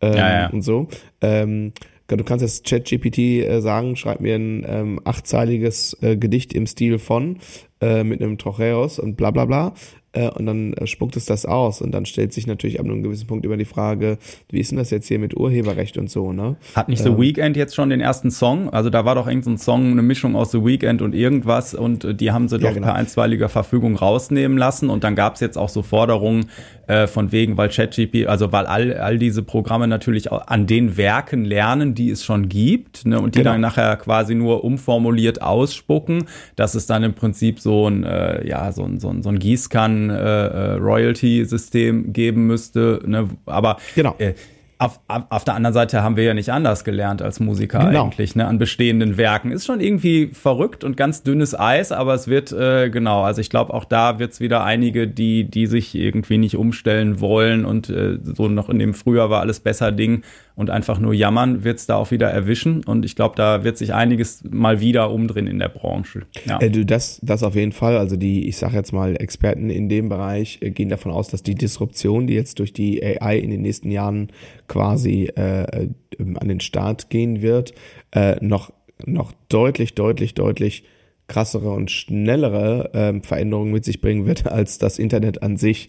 [0.00, 0.50] ähm, ja, ja.
[0.50, 0.88] und so.
[1.20, 1.72] Ähm,
[2.16, 6.98] Du kannst jetzt ChatGPT äh, sagen, schreib mir ein ähm, achtzeiliges äh, Gedicht im Stil
[6.98, 7.38] von
[7.80, 9.74] äh, mit einem Trocheus und bla bla bla
[10.12, 13.02] äh, und dann äh, spuckt es das aus und dann stellt sich natürlich ab einem
[13.02, 16.32] gewissen Punkt über die Frage, wie ist denn das jetzt hier mit Urheberrecht und so,
[16.32, 16.56] ne?
[16.74, 18.70] Hat nicht The ähm, Weeknd jetzt schon den ersten Song?
[18.70, 22.04] Also da war doch irgendein so Song, eine Mischung aus The Weeknd und irgendwas und
[22.04, 22.86] äh, die haben sie ja, doch genau.
[22.86, 26.46] per einstweiliger Verfügung rausnehmen lassen und dann gab es jetzt auch so Forderungen
[26.86, 31.44] äh, von wegen, weil ChatGPT, also weil all, all diese Programme natürlich an den Werken
[31.44, 33.52] lernen, die es schon gibt ne, und die genau.
[33.52, 36.24] dann nachher quasi nur umformuliert ausspucken,
[36.56, 39.38] dass es dann im Prinzip so ein, äh, ja, so ein, so ein, so ein
[39.38, 43.00] Gießkannen äh, äh, Royalty-System geben müsste.
[43.04, 43.28] Ne?
[43.46, 44.14] Aber genau.
[44.18, 44.34] Äh,
[44.80, 48.04] auf, auf, der anderen Seite haben wir ja nicht anders gelernt als Musiker genau.
[48.04, 49.50] eigentlich, ne, an bestehenden Werken.
[49.50, 53.50] Ist schon irgendwie verrückt und ganz dünnes Eis, aber es wird, äh, genau, also ich
[53.50, 57.90] glaube, auch da wird es wieder einige, die, die sich irgendwie nicht umstellen wollen und
[57.90, 60.22] äh, so noch in dem Frühjahr war alles besser Ding
[60.58, 62.82] und einfach nur jammern, wird es da auch wieder erwischen.
[62.84, 66.22] Und ich glaube, da wird sich einiges mal wieder umdrehen in der Branche.
[66.46, 66.60] Ja.
[66.60, 67.96] Äh, du, das, das auf jeden Fall.
[67.96, 71.44] Also die, ich sage jetzt mal, Experten in dem Bereich äh, gehen davon aus, dass
[71.44, 74.32] die Disruption, die jetzt durch die AI in den nächsten Jahren
[74.66, 77.72] quasi äh, äh, an den Start gehen wird,
[78.10, 78.72] äh, noch,
[79.06, 80.82] noch deutlich, deutlich, deutlich
[81.28, 85.88] krassere und schnellere äh, Veränderungen mit sich bringen wird als das Internet an sich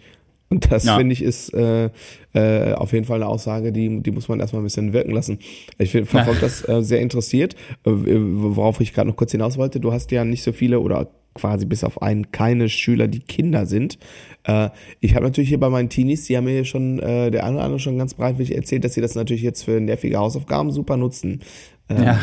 [0.50, 0.98] und das ja.
[0.98, 1.90] finde ich ist äh,
[2.34, 5.40] äh, auf jeden Fall eine Aussage, die, die muss man erstmal ein bisschen wirken lassen.
[5.78, 9.80] Ich verfolge das äh, sehr interessiert, äh, worauf ich gerade noch kurz hinaus wollte.
[9.80, 13.66] Du hast ja nicht so viele oder quasi bis auf einen keine Schüler, die Kinder
[13.66, 14.00] sind.
[14.44, 17.58] Äh, ich habe natürlich hier bei meinen Teenies, die haben mir schon äh, der eine
[17.58, 20.98] oder andere schon ganz breitwillig erzählt, dass sie das natürlich jetzt für nervige Hausaufgaben super
[20.98, 21.42] nutzen.
[21.90, 22.20] Äh, ja.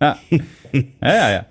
[0.00, 0.18] Ja.
[0.72, 1.46] ja, ja, ja.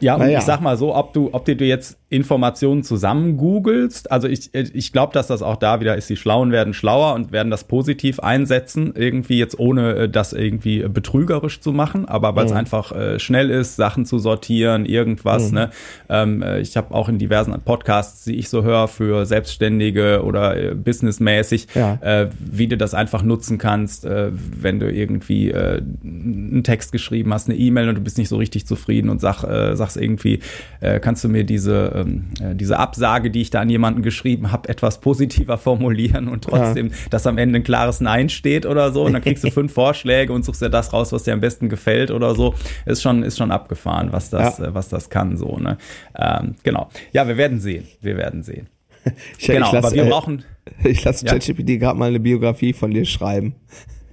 [0.00, 0.38] Ja, und ja.
[0.38, 4.54] ich sag mal so, ob du, ob du dir jetzt Informationen zusammen googelst, also ich,
[4.54, 7.64] ich glaube, dass das auch da wieder ist, die Schlauen werden schlauer und werden das
[7.64, 12.56] positiv einsetzen, irgendwie jetzt ohne äh, das irgendwie betrügerisch zu machen, aber weil es mhm.
[12.56, 15.54] einfach äh, schnell ist, Sachen zu sortieren, irgendwas, mhm.
[15.54, 15.70] ne?
[16.08, 20.56] Ähm, äh, ich habe auch in diversen Podcasts, die ich so höre, für Selbstständige oder
[20.56, 21.98] äh, businessmäßig, ja.
[22.00, 27.34] äh, wie du das einfach nutzen kannst, äh, wenn du irgendwie äh, einen Text geschrieben
[27.34, 30.40] hast, eine E-Mail und du bist nicht so richtig zufrieden und sag, äh, sagst irgendwie,
[30.80, 34.68] äh, kannst du mir diese, äh, diese Absage, die ich da an jemanden geschrieben habe,
[34.68, 36.94] etwas positiver formulieren und trotzdem, ja.
[37.10, 39.04] dass am Ende ein klares Nein steht oder so.
[39.04, 41.68] Und dann kriegst du fünf Vorschläge und suchst dir das raus, was dir am besten
[41.68, 42.54] gefällt oder so.
[42.86, 44.66] Ist schon, ist schon abgefahren, was das, ja.
[44.66, 45.78] äh, was das kann, so, ne?
[46.16, 46.88] Ähm, genau.
[47.12, 47.86] Ja, wir werden sehen.
[48.00, 48.68] Wir werden sehen.
[49.38, 50.44] Ich, genau, ich lass, aber wir äh, brauchen.
[50.84, 51.76] Ich lasse ChatGPT ja.
[51.76, 53.54] gerade mal eine Biografie von dir schreiben.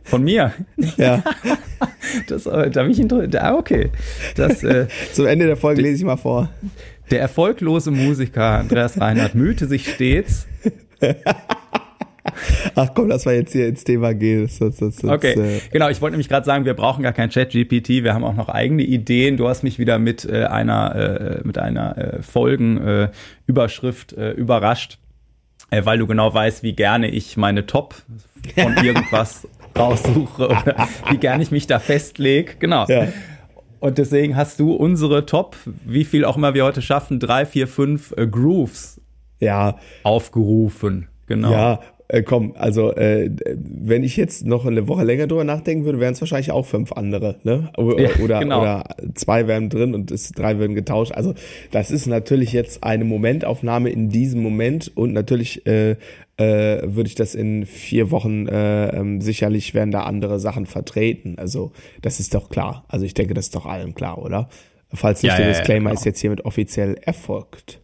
[0.06, 0.54] Von mir?
[0.98, 1.24] Ja.
[2.28, 3.36] Das, äh, da mich interessiert.
[3.38, 3.89] Ah, okay.
[4.36, 6.50] Das, äh, Zum Ende der Folge lese ich mal vor.
[7.12, 10.48] Der erfolglose Musiker Andreas Reinhardt mühte sich stets.
[12.76, 14.44] Ach komm, lass mal jetzt hier ins Thema gehen.
[14.44, 15.89] Das, das, das, okay, äh genau.
[15.89, 18.04] Ich wollte nämlich gerade sagen, wir brauchen gar kein Chat-GPT.
[18.04, 19.38] Wir haben auch noch eigene Ideen.
[19.38, 24.98] Du hast mich wieder mit äh, einer, äh, mit einer äh, Folgenüberschrift äh, überrascht,
[25.70, 27.96] äh, weil du genau weißt, wie gerne ich meine Top
[28.56, 32.54] von irgendwas raussuche oder wie gerne ich mich da festlege.
[32.60, 32.86] Genau.
[32.88, 33.08] Ja.
[33.86, 37.67] Und deswegen hast du unsere Top, wie viel auch immer wir heute schaffen, drei, vier,
[37.67, 39.00] fünf äh, Grooves
[39.39, 39.78] ja.
[40.02, 41.08] aufgerufen.
[41.28, 41.52] Genau.
[41.52, 46.00] Ja, äh, komm, also äh, wenn ich jetzt noch eine Woche länger drüber nachdenken würde,
[46.00, 47.72] wären es wahrscheinlich auch fünf andere, ne?
[47.78, 48.62] Oder, ja, oder, genau.
[48.62, 51.13] oder zwei wären drin und es, drei würden getauscht.
[51.13, 51.34] Also
[51.72, 55.96] das ist natürlich jetzt eine Momentaufnahme in diesem Moment und natürlich äh,
[56.38, 61.36] äh, würde ich das in vier Wochen äh, ähm, sicherlich werden da andere Sachen vertreten.
[61.38, 62.86] Also das ist doch klar.
[62.88, 64.50] Also ich denke, das ist doch allen klar, oder?
[64.94, 66.00] Falls nicht, ja, der Disclaimer ja, genau.
[66.00, 67.82] ist jetzt hiermit offiziell erfolgt.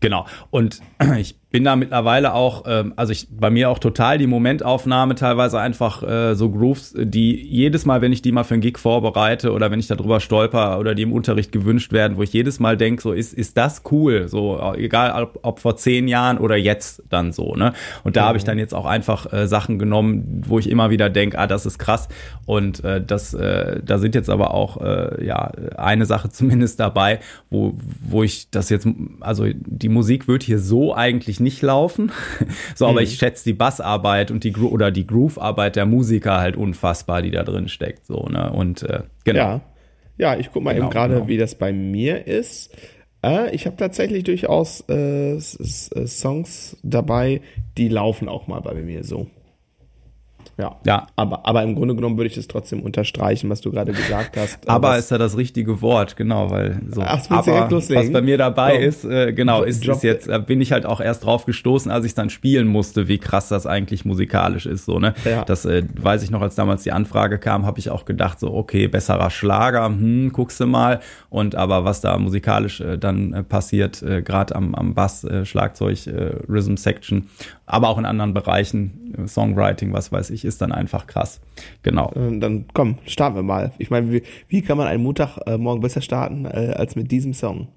[0.00, 0.26] Genau.
[0.50, 0.80] Und
[1.18, 5.58] ich bin da mittlerweile auch, ähm, also ich bei mir auch total die Momentaufnahme, teilweise
[5.60, 9.52] einfach äh, so Grooves, die jedes Mal, wenn ich die mal für einen Gig vorbereite
[9.52, 12.76] oder wenn ich darüber stolper oder die im Unterricht gewünscht werden, wo ich jedes Mal
[12.76, 17.02] denke, so ist, ist das cool, so egal ob, ob vor zehn Jahren oder jetzt
[17.08, 17.72] dann so, ne?
[18.04, 18.26] Und da mhm.
[18.26, 21.46] habe ich dann jetzt auch einfach äh, Sachen genommen, wo ich immer wieder denke, ah,
[21.46, 22.08] das ist krass.
[22.44, 27.20] Und äh, das, äh, da sind jetzt aber auch äh, ja eine Sache zumindest dabei,
[27.50, 27.74] wo,
[28.06, 28.86] wo ich das jetzt,
[29.20, 32.10] also die Musik wird hier so eigentlich nicht nicht laufen.
[32.74, 33.06] so, aber mhm.
[33.06, 37.30] ich schätze die Bassarbeit und die Gro oder die Groove-Arbeit der Musiker halt unfassbar, die
[37.30, 38.04] da drin steckt.
[38.04, 38.52] So, ne?
[38.52, 39.38] Und äh, genau.
[39.38, 39.60] Ja.
[40.18, 41.28] ja, ich guck mal genau, eben gerade, genau.
[41.28, 42.76] wie das bei mir ist.
[43.24, 47.40] Äh, ich habe tatsächlich durchaus äh, Songs dabei,
[47.78, 49.28] die laufen auch mal bei mir so.
[50.58, 50.76] Ja.
[50.86, 51.06] ja.
[51.16, 54.66] Aber, aber im Grunde genommen würde ich es trotzdem unterstreichen, was du gerade gesagt hast.
[54.68, 57.02] aber was, ist ja das richtige Wort, genau, weil so.
[57.02, 58.82] Ach, aber was bei mir dabei oh.
[58.82, 62.06] ist, äh, genau, ist, ist jetzt, äh, bin ich halt auch erst drauf gestoßen, als
[62.06, 65.14] ich dann spielen musste, wie krass das eigentlich musikalisch ist, so, ne?
[65.24, 65.44] Ja.
[65.44, 68.54] Das äh, weiß ich noch, als damals die Anfrage kam, habe ich auch gedacht, so,
[68.54, 71.00] okay, besserer Schlager, hm, guckst du mal.
[71.28, 75.98] Und aber was da musikalisch äh, dann äh, passiert, äh, gerade am, am Bass, Schlagzeug,
[76.48, 77.28] Rhythm Section,
[77.66, 81.40] aber auch in anderen Bereichen, Songwriting, was weiß ich, ist dann einfach krass.
[81.82, 82.12] Genau.
[82.14, 83.72] Äh, dann komm, starten wir mal.
[83.78, 87.68] Ich meine, wie, wie kann man einen Montagmorgen besser starten äh, als mit diesem Song?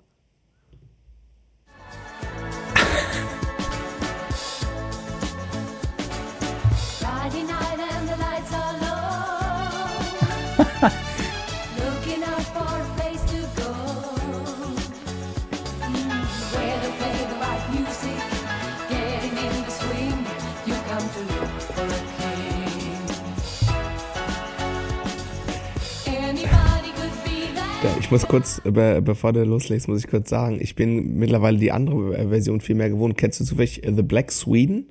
[28.09, 31.71] Ich muss kurz, be bevor du loslegst, muss ich kurz sagen, ich bin mittlerweile die
[31.71, 33.15] andere Version viel mehr gewohnt.
[33.19, 34.89] Kennst du zufällig The Black Sweden?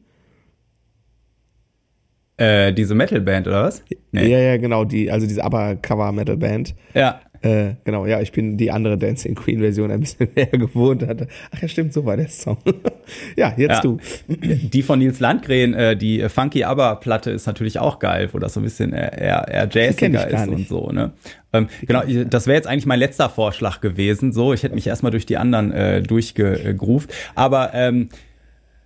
[2.37, 3.83] Äh, diese Metal-Band, oder was?
[4.13, 4.29] Nee.
[4.29, 6.77] Ja, ja, genau, die, also diese Aber-Cover-Metal-Band.
[6.95, 7.21] Ja.
[7.41, 11.29] Äh, genau, ja, ich bin die andere Dancing Queen Version ein bisschen mehr gewohnt hatte.
[11.55, 12.59] Ach ja, stimmt, so war der Song.
[13.37, 13.81] ja, jetzt ja.
[13.81, 13.99] du.
[14.29, 18.55] Die von Nils Landgren, äh, die Funky Aber Platte ist natürlich auch geil, wo das
[18.55, 21.13] so ein bisschen eher, eher jazziger ist und so, ne?
[21.53, 24.33] Ähm, genau, das wäre jetzt eigentlich mein letzter Vorschlag gewesen.
[24.33, 27.11] So, ich hätte mich erstmal durch die anderen äh, durchgegruft.
[27.35, 28.11] Aber ähm,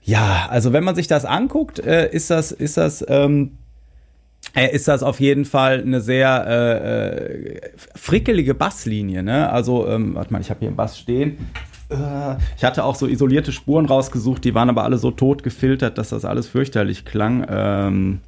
[0.03, 3.62] ja, also wenn man sich das anguckt, äh, ist das, ist das ähm, äh,
[4.55, 7.61] ist das auf jeden Fall eine sehr äh, äh,
[7.95, 9.23] frickelige Basslinie.
[9.23, 9.51] Ne?
[9.51, 11.39] Also, ähm, warte mal, ich habe hier einen Bass stehen.
[11.89, 15.99] Äh, ich hatte auch so isolierte Spuren rausgesucht, die waren aber alle so tot gefiltert,
[15.99, 17.47] dass das alles fürchterlich klang.
[17.49, 18.21] Ähm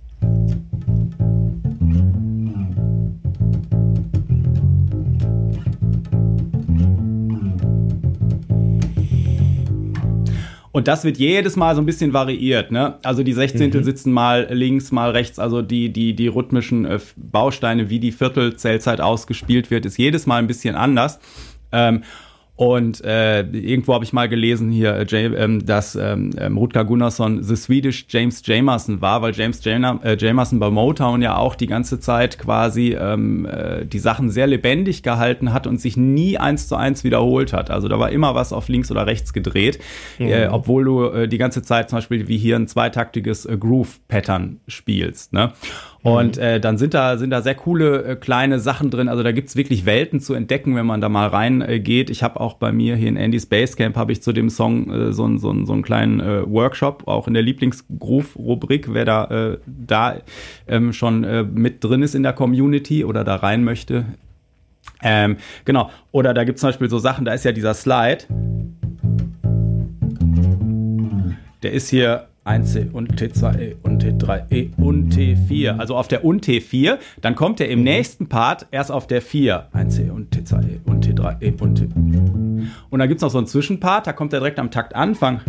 [10.75, 12.99] Und das wird jedes Mal so ein bisschen variiert, ne?
[13.05, 13.85] Also die Sechzehntel mhm.
[13.85, 15.39] sitzen mal links, mal rechts.
[15.39, 20.39] Also die, die, die rhythmischen äh, Bausteine, wie die Viertelzählzeit ausgespielt wird, ist jedes Mal
[20.39, 21.21] ein bisschen anders.
[21.71, 22.03] Ähm,
[22.57, 27.43] und äh, irgendwo habe ich mal gelesen hier, äh, ähm, dass ähm, ähm, Rutger Gunnarsson
[27.43, 31.67] The Swedish James Jamerson war, weil James Jam äh, Jamerson bei Motown ja auch die
[31.67, 36.69] ganze Zeit quasi ähm, äh, die Sachen sehr lebendig gehalten hat und sich nie eins
[36.69, 37.73] zu eins wiederholt hat.
[37.73, 39.81] Also da war immer was auf links oder rechts gedreht,
[40.21, 40.29] mhm.
[40.29, 44.61] äh, obwohl du äh, die ganze Zeit zum Beispiel wie hier ein zweitaktiges äh, Groove-Pattern
[44.69, 45.33] spielst.
[45.33, 45.53] Ne?
[46.05, 46.43] Und mhm.
[46.43, 49.09] äh, dann sind da, sind da sehr coole äh, kleine Sachen drin.
[49.09, 52.11] Also da gibt's wirklich Welten zu entdecken, wenn man da mal reingeht.
[52.11, 54.90] Äh, ich habe auch bei mir hier in Andy's Basecamp habe ich zu dem Song
[54.90, 59.59] äh, so, so, so einen kleinen äh, Workshop, auch in der Lieblingsgroove-Rubrik, wer da, äh,
[59.67, 60.17] da
[60.69, 64.05] ähm, schon äh, mit drin ist in der Community oder da rein möchte.
[65.03, 65.90] Ähm, genau.
[66.12, 68.25] Oder da gibt's zum Beispiel so Sachen, da ist ja dieser Slide.
[71.62, 75.78] Der ist hier 1C und T2E und T3E und T4.
[75.78, 79.68] Also auf der und T4, dann kommt er im nächsten Part erst auf der 4.
[79.72, 81.88] 1C und T2E und T3E und T.
[82.90, 85.40] Und dann gibt es noch so einen Zwischenpart, da kommt er direkt am Taktanfang.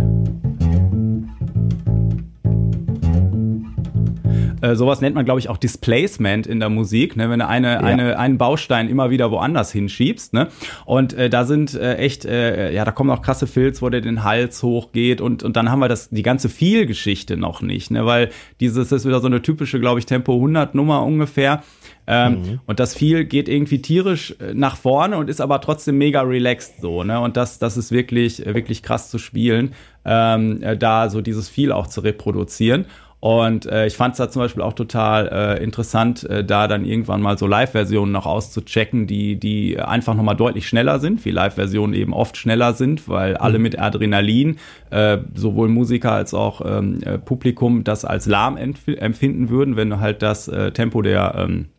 [4.62, 7.30] Äh, sowas nennt man, glaube ich, auch Displacement in der Musik, ne?
[7.30, 7.80] wenn du eine, ja.
[7.80, 10.34] eine, einen Baustein immer wieder woanders hinschiebst.
[10.34, 10.48] Ne?
[10.86, 14.02] Und äh, da sind äh, echt, äh, ja, da kommen auch krasse Filz, wo der
[14.02, 18.06] den Hals hochgeht und, und dann haben wir das, die ganze Viel-Geschichte noch nicht, ne?
[18.06, 21.64] weil dieses ist wieder so eine typische, glaube ich, Tempo 100 Nummer ungefähr.
[22.08, 22.60] Ähm, mhm.
[22.68, 26.76] Und das viel geht irgendwie tierisch äh, nach vorne und ist aber trotzdem mega relaxed
[26.80, 27.20] so, ne?
[27.20, 29.74] Und das, das ist wirklich, wirklich krass zu spielen,
[30.06, 32.86] ähm, da so dieses viel auch zu reproduzieren.
[33.26, 36.86] Und äh, ich fand es da zum Beispiel auch total äh, interessant, äh, da dann
[36.86, 41.96] irgendwann mal so Live-Versionen noch auszuchecken, die, die einfach nochmal deutlich schneller sind, wie Live-Versionen
[41.96, 43.38] eben oft schneller sind, weil mhm.
[43.40, 44.60] alle mit Adrenalin,
[44.92, 50.00] äh, sowohl Musiker als auch ähm, äh, Publikum, das als lahm empfinden würden, wenn du
[50.00, 51.70] halt das äh, Tempo der ähm,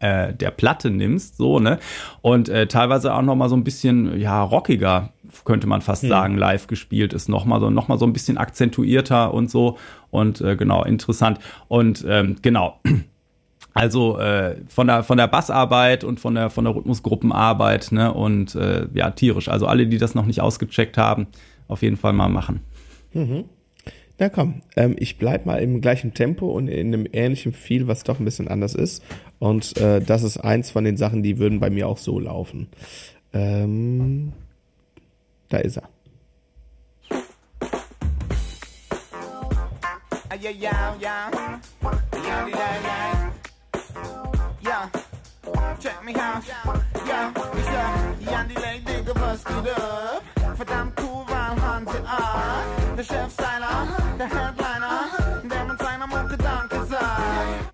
[0.00, 1.78] äh, der Platte nimmst, so, ne?
[2.22, 5.12] Und äh, teilweise auch nochmal so ein bisschen, ja, rockiger,
[5.44, 6.08] könnte man fast hm.
[6.08, 9.76] sagen, live gespielt ist, nochmal so, noch mal so ein bisschen akzentuierter und so.
[10.10, 11.38] Und äh, genau, interessant.
[11.68, 12.80] Und ähm, genau.
[13.74, 18.56] Also äh, von der von der Bassarbeit und von der von der Rhythmusgruppenarbeit ne und
[18.56, 19.48] äh, ja tierisch.
[19.48, 21.28] Also alle, die das noch nicht ausgecheckt haben,
[21.68, 22.60] auf jeden Fall mal machen.
[23.12, 23.44] Mhm.
[24.18, 28.02] Na komm, ähm, ich bleib mal im gleichen Tempo und in einem ähnlichen Feel, was
[28.02, 29.04] doch ein bisschen anders ist.
[29.38, 32.66] Und äh, das ist eins von den Sachen, die würden bei mir auch so laufen.
[33.32, 34.32] Ähm,
[35.48, 35.88] da ist er.
[40.40, 41.30] Yeah, yeah, yeah.
[42.12, 43.30] Yeah, yeah,
[44.62, 44.88] yeah.
[45.80, 46.44] Check me out.
[47.06, 50.22] Yeah, ich sag, Jan, die Lady, du was geht ab.
[50.56, 52.62] Verdammt cool, weil Hanse A.
[52.96, 55.10] Der Chefstyler, der Headliner,
[55.50, 57.72] der mit seiner Mucke Danke sagt.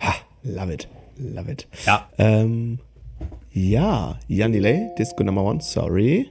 [0.00, 1.66] Ha, love it, love it.
[1.84, 2.08] Ja.
[2.16, 2.78] Ähm,
[3.52, 6.30] ja, Jan Delay, Disco Number One, sorry.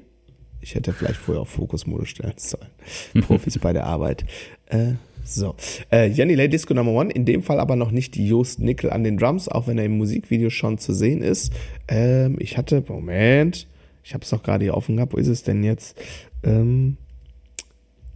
[0.61, 2.69] Ich hätte vielleicht vorher auf Fokusmodus stellen sollen.
[3.27, 4.25] Profis bei der Arbeit.
[4.67, 4.93] Äh,
[5.27, 5.55] so.
[5.91, 9.03] Äh, Jenny Lay Disco Number One, in dem Fall aber noch nicht Just Nickel an
[9.03, 11.51] den Drums, auch wenn er im Musikvideo schon zu sehen ist.
[11.87, 13.67] Ähm, ich hatte, Moment,
[14.03, 15.97] ich habe es doch gerade hier offen gehabt, wo ist es denn jetzt?
[16.43, 16.97] Ähm,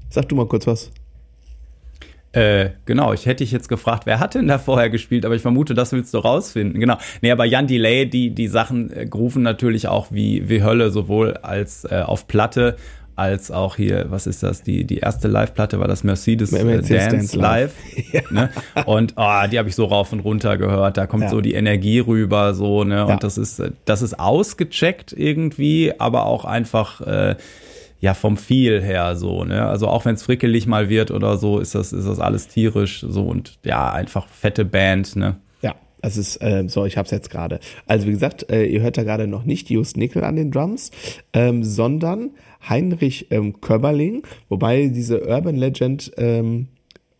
[0.10, 0.92] sag du mal kurz was.
[2.32, 5.42] Äh, genau, ich hätte dich jetzt gefragt, wer hat denn da vorher gespielt, aber ich
[5.42, 6.80] vermute, das willst du rausfinden.
[6.80, 6.98] Genau.
[7.22, 11.38] Nee, aber Jan Delay, die, die Sachen äh, grufen natürlich auch wie, wie Hölle, sowohl
[11.38, 12.76] als äh, auf Platte
[13.20, 14.64] als auch hier, was ist das?
[14.64, 17.74] Die, die erste Live-Platte war das Mercedes, Mercedes Dance, Dance, Live.
[18.14, 18.22] ja.
[18.32, 18.50] ne?
[18.86, 20.98] Und oh, die habe ich so rauf und runter gehört.
[20.98, 21.30] Da kommt ja.
[21.30, 23.04] so die Energie rüber, so, ne?
[23.04, 23.18] Und ja.
[23.18, 27.02] das ist, das ist ausgecheckt irgendwie, aber auch einfach.
[27.02, 27.36] Äh,
[28.02, 29.68] ja vom Feel her so, ne?
[29.68, 33.06] Also auch wenn es frickelig mal wird oder so, ist das ist das alles tierisch
[33.08, 35.36] so und ja, einfach fette Band, ne?
[35.62, 37.60] Ja, es ist äh, so, ich hab's jetzt gerade.
[37.88, 40.92] Also wie gesagt, äh, ihr hört da gerade noch nicht Just Nickel an den Drums,
[41.34, 42.32] ähm, sondern
[42.68, 46.68] Heinrich ähm, Köberling, wobei diese Urban Legend ähm,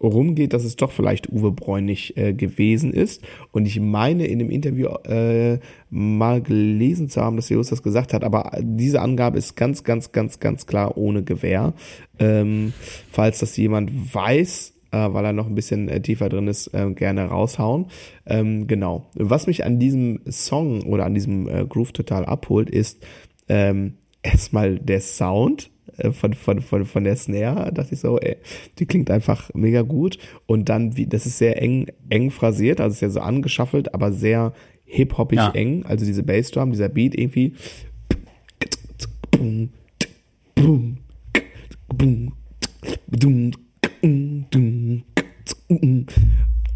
[0.02, 3.22] rumgeht, dass es doch vielleicht Uwe Bräunig äh, gewesen ist.
[3.52, 8.14] Und ich meine in dem Interview äh, mal gelesen zu haben, dass Jos das gesagt
[8.14, 11.74] hat, aber diese Angabe ist ganz, ganz, ganz, ganz klar ohne Gewähr.
[12.18, 12.74] Ähm,
[13.12, 16.92] falls das jemand weiß, äh, weil er noch ein bisschen äh, tiefer drin ist, äh,
[16.94, 17.88] gerne raushauen.
[18.26, 19.08] Ähm, genau.
[19.16, 23.06] Was mich an diesem Song oder an diesem äh, Groove total abholt, ist
[23.50, 28.38] ähm, erstmal der Sound äh, von, von, von, von der Snare, dachte ich so, ey,
[28.78, 30.18] die klingt einfach mega gut.
[30.46, 34.12] Und dann, wie, das ist sehr eng, eng phrasiert, also ist ja so angeschaffelt, aber
[34.12, 34.54] sehr
[34.86, 35.52] hip-hoppig ja.
[35.52, 35.86] eng.
[35.86, 37.54] Also diese Bassdrum, dieser Beat irgendwie.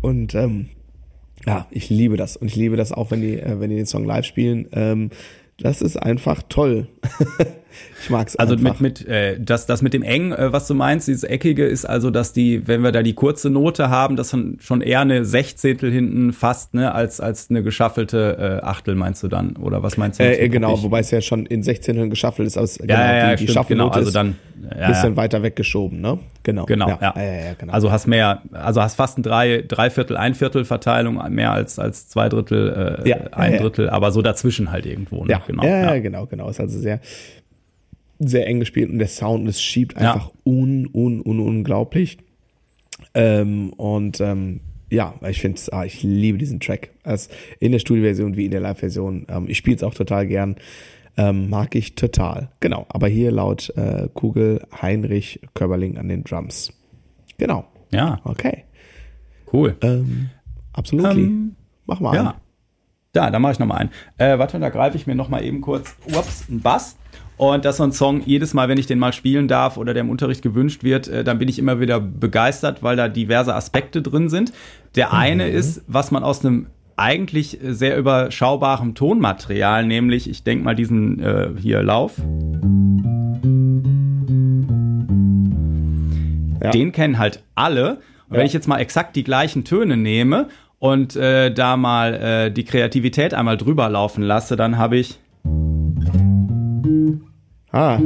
[0.02, 0.70] Und ähm,
[1.46, 2.38] ja, ich liebe das.
[2.38, 4.68] Und ich liebe das auch, wenn die, äh, wenn die den Song live spielen.
[4.72, 5.10] Ähm,
[5.58, 6.88] das ist einfach toll.
[8.04, 8.80] ich mag's also einfach.
[8.80, 11.86] Mit mit äh, das das mit dem eng, äh, was du meinst, dieses eckige ist
[11.86, 15.92] also, dass die, wenn wir da die kurze Note haben, das schon eher eine Sechzehntel
[15.92, 20.20] hinten fast, ne, als als eine geschaffelte äh, Achtel meinst du dann oder was meinst
[20.20, 20.24] du?
[20.24, 23.36] Äh, genau, wobei es ja schon in Sechzehnteln geschaffelt ist, aus ja, genau, ja, ja,
[23.36, 24.36] die, die genau, also dann
[24.78, 26.20] ja, bisschen weiter weggeschoben, ne?
[26.44, 26.66] Genau.
[26.66, 27.00] Genau, ja.
[27.02, 27.14] Ja.
[27.16, 27.74] ja, genau.
[27.74, 32.08] Also hast mehr, also hast fast ein drei, Dreiviertel, ein Viertel Verteilung, mehr als, als
[32.08, 35.24] zwei Drittel, äh, ein Drittel, aber so dazwischen halt irgendwo.
[35.24, 35.32] Ne?
[35.32, 35.64] Ja, genau.
[35.64, 36.50] Ja, genau, genau.
[36.50, 37.00] Ist also sehr,
[38.20, 42.18] sehr eng gespielt und der Sound, es schiebt einfach un, un, un, unglaublich.
[43.14, 46.92] Ähm, und ähm, ja, ich finde es, ah, ich liebe diesen Track.
[47.04, 49.26] Als in der Studioversion wie in der Live-Version.
[49.30, 50.56] Ähm, ich spiele es auch total gern.
[51.18, 52.50] Ähm, mag ich total.
[52.60, 56.74] Genau, aber hier laut äh, Kugel Heinrich Körberling an den Drums.
[57.38, 57.66] Genau.
[57.92, 58.20] Ja.
[58.24, 58.64] Okay.
[59.52, 59.76] Cool.
[59.82, 60.30] Ähm,
[60.74, 61.12] absolut.
[61.16, 62.22] Ähm, Mach mal ja.
[62.22, 62.34] Einen.
[63.12, 63.92] Da, da mache ich nochmal einen.
[64.18, 66.98] Äh, warte, da greife ich mir nochmal eben kurz, ups, einen Bass.
[67.52, 69.94] Und das ist so ein Song, jedes Mal, wenn ich den mal spielen darf oder
[69.94, 73.54] der im Unterricht gewünscht wird, äh, dann bin ich immer wieder begeistert, weil da diverse
[73.54, 74.54] Aspekte drin sind.
[74.96, 75.14] Der mhm.
[75.14, 81.20] eine ist, was man aus einem eigentlich sehr überschaubarem Tonmaterial, nämlich, ich denke mal diesen
[81.20, 82.14] äh, hier Lauf.
[86.64, 86.70] Ja.
[86.72, 87.98] Den kennen halt alle.
[88.30, 88.40] Und ja.
[88.40, 90.48] wenn ich jetzt mal exakt die gleichen Töne nehme
[90.80, 95.20] und äh, da mal äh, die Kreativität einmal drüber laufen lasse, dann habe ich.
[97.74, 98.00] Ah.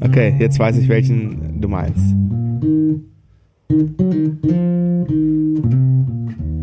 [0.00, 2.14] Okay, jetzt weiß ich, welchen du meinst.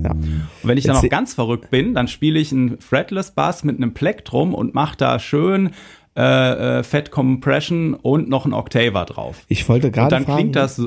[0.03, 0.11] Ja.
[0.11, 0.27] Und
[0.63, 3.93] wenn ich dann noch ganz verrückt bin, dann spiele ich einen Fretless Bass mit einem
[3.93, 5.69] Plektrum und mache da schön
[6.17, 9.45] äh, äh, Fat Compression und noch einen Octaver drauf.
[9.47, 10.25] Ich wollte gerade fragen.
[10.25, 10.81] Dann klingt das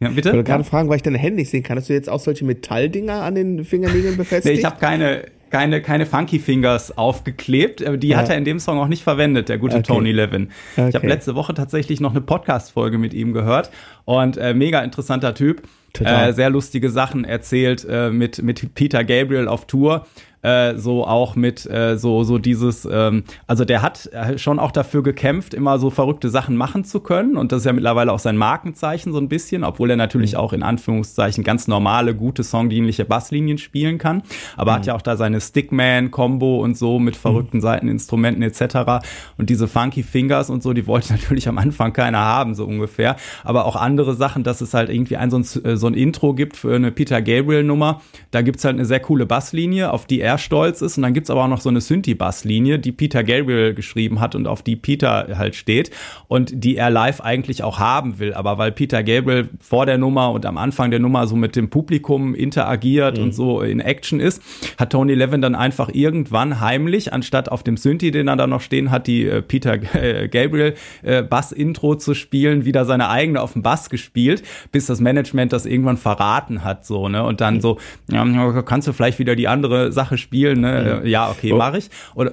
[0.00, 0.28] ja, bitte?
[0.28, 1.78] Ich wollte gerade fragen, weil ich deine Hände nicht sehen kann.
[1.78, 4.54] Hast du jetzt auch solche Metalldinger an den Fingernägeln befestigt?
[4.54, 7.80] nee, ich habe keine, keine, keine Funky Fingers aufgeklebt.
[7.80, 8.16] Äh, die ja.
[8.16, 9.84] hat er in dem Song auch nicht verwendet, der gute okay.
[9.84, 10.48] Tony Levin.
[10.72, 10.88] Okay.
[10.88, 13.70] Ich habe letzte Woche tatsächlich noch eine Podcast-Folge mit ihm gehört
[14.04, 15.62] und äh, mega interessanter Typ.
[16.00, 20.06] Äh, sehr lustige Sachen erzählt äh, mit, mit Peter Gabriel auf Tour
[20.44, 24.72] äh, so auch mit äh, so so dieses ähm, also der hat äh, schon auch
[24.72, 28.18] dafür gekämpft immer so verrückte Sachen machen zu können und das ist ja mittlerweile auch
[28.18, 30.38] sein Markenzeichen so ein bisschen obwohl er natürlich mhm.
[30.38, 34.22] auch in Anführungszeichen ganz normale gute songdienliche Basslinien spielen kann
[34.56, 34.76] aber mhm.
[34.76, 37.62] hat ja auch da seine Stickman Combo und so mit verrückten mhm.
[37.62, 39.02] Seiteninstrumenten etc
[39.38, 43.16] und diese funky Fingers und so die wollte natürlich am Anfang keiner haben so ungefähr
[43.44, 46.58] aber auch andere Sachen dass es halt irgendwie ein so ein, so ein Intro gibt
[46.58, 50.33] für eine Peter Gabriel Nummer da gibt's halt eine sehr coole Basslinie auf die er
[50.34, 50.96] sehr stolz ist.
[50.96, 54.46] Und dann gibt's aber auch noch so eine Synthi-Bass-Linie, die Peter Gabriel geschrieben hat und
[54.46, 55.90] auf die Peter halt steht
[56.28, 58.34] und die er live eigentlich auch haben will.
[58.34, 61.70] Aber weil Peter Gabriel vor der Nummer und am Anfang der Nummer so mit dem
[61.70, 63.24] Publikum interagiert mhm.
[63.24, 64.42] und so in Action ist,
[64.78, 68.60] hat Tony Levin dann einfach irgendwann heimlich, anstatt auf dem Synthi, den er da noch
[68.60, 73.52] stehen hat, die äh, Peter äh, Gabriel äh, Bass-Intro zu spielen, wieder seine eigene auf
[73.52, 74.42] dem Bass gespielt,
[74.72, 77.22] bis das Management das irgendwann verraten hat, so, ne?
[77.24, 77.60] Und dann mhm.
[77.60, 77.78] so,
[78.10, 81.00] ja, kannst du vielleicht wieder die andere Sache spielen, ne?
[81.02, 81.06] Mhm.
[81.06, 81.56] Ja, okay, oh.
[81.56, 81.90] mache ich.
[82.14, 82.32] Oder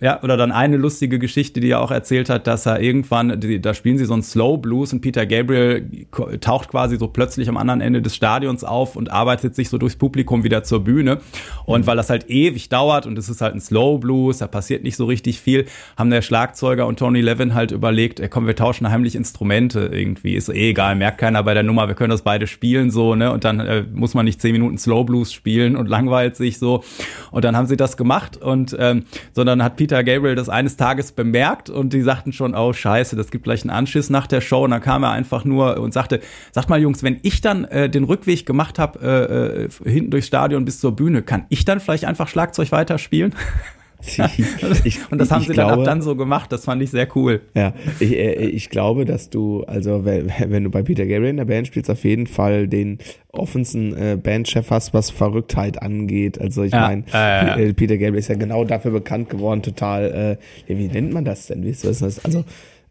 [0.00, 3.60] ja, oder dann eine lustige Geschichte, die er auch erzählt hat, dass er irgendwann, die,
[3.60, 6.06] da spielen sie so einen Slow Blues und Peter Gabriel
[6.40, 9.96] taucht quasi so plötzlich am anderen Ende des Stadions auf und arbeitet sich so durchs
[9.96, 11.20] Publikum wieder zur Bühne.
[11.64, 11.86] Und mhm.
[11.86, 14.96] weil das halt ewig dauert und es ist halt ein Slow Blues, da passiert nicht
[14.96, 15.64] so richtig viel,
[15.96, 20.34] haben der Schlagzeuger und Tony Levin halt überlegt, ey, komm, wir tauschen heimlich Instrumente irgendwie.
[20.34, 23.32] Ist eh egal, merkt keiner bei der Nummer, wir können das beide spielen so, ne?
[23.32, 26.84] Und dann äh, muss man nicht zehn Minuten Slow Blues spielen und langweilt sich so.
[27.30, 30.76] Und dann haben sie das gemacht und ähm, sondern hat hat Peter Gabriel das eines
[30.76, 34.40] Tages bemerkt und die sagten schon, oh scheiße, das gibt gleich einen Anschiss nach der
[34.40, 34.64] Show.
[34.64, 36.20] Und dann kam er einfach nur und sagte,
[36.52, 40.26] sagt mal Jungs, wenn ich dann äh, den Rückweg gemacht habe, äh, äh, hinten durchs
[40.26, 43.34] Stadion bis zur Bühne, kann ich dann vielleicht einfach Schlagzeug weiterspielen?
[44.84, 47.08] ich, und das haben sie glaube, dann ab dann so gemacht, das fand ich sehr
[47.16, 47.42] cool.
[47.54, 51.44] Ja, ich, äh, ich glaube, dass du, also wenn du bei Peter Gabriel in der
[51.44, 52.98] Band spielst, auf jeden Fall den
[53.32, 56.40] offensten äh, Bandchef hast, was Verrücktheit angeht.
[56.40, 57.72] Also ich ja, meine, äh, ja.
[57.72, 61.62] Peter Gabriel ist ja genau dafür bekannt geworden, total, äh, wie nennt man das denn?
[61.62, 62.24] Wie ist das?
[62.24, 62.44] Also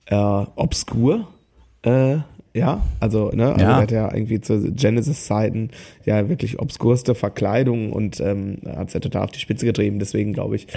[0.05, 1.27] äh, obskur,
[1.83, 2.17] äh,
[2.53, 3.71] ja, also, ne, also ja.
[3.71, 5.69] er hat ja irgendwie zu Genesis-Zeiten
[6.05, 9.99] ja wirklich obskurste Verkleidung und ähm, hat es ja total auf die Spitze getrieben.
[9.99, 10.67] Deswegen glaube ich,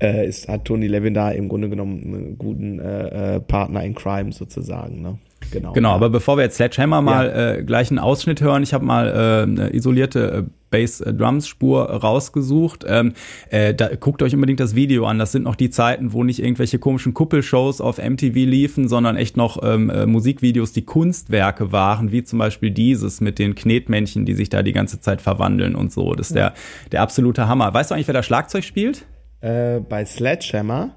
[0.00, 3.94] äh, ist, hat Tony Levin da im Grunde genommen einen guten äh, äh, Partner in
[3.94, 5.18] Crime sozusagen, ne?
[5.50, 7.52] Genau, genau aber bevor wir jetzt Sledgehammer mal ja.
[7.52, 12.84] äh, gleich einen Ausschnitt hören, ich habe mal äh, eine isolierte äh, Bass-Drums-Spur rausgesucht.
[12.88, 13.12] Ähm,
[13.50, 15.18] äh, da, guckt euch unbedingt das Video an.
[15.18, 19.36] Das sind noch die Zeiten, wo nicht irgendwelche komischen Kuppelshows auf MTV liefen, sondern echt
[19.36, 24.34] noch ähm, äh, Musikvideos, die Kunstwerke waren, wie zum Beispiel dieses mit den Knetmännchen, die
[24.34, 26.14] sich da die ganze Zeit verwandeln und so.
[26.14, 26.50] Das ist ja.
[26.50, 26.54] der,
[26.92, 27.74] der absolute Hammer.
[27.74, 29.06] Weißt du eigentlich, wer da Schlagzeug spielt?
[29.40, 30.96] Äh, bei Sledgehammer?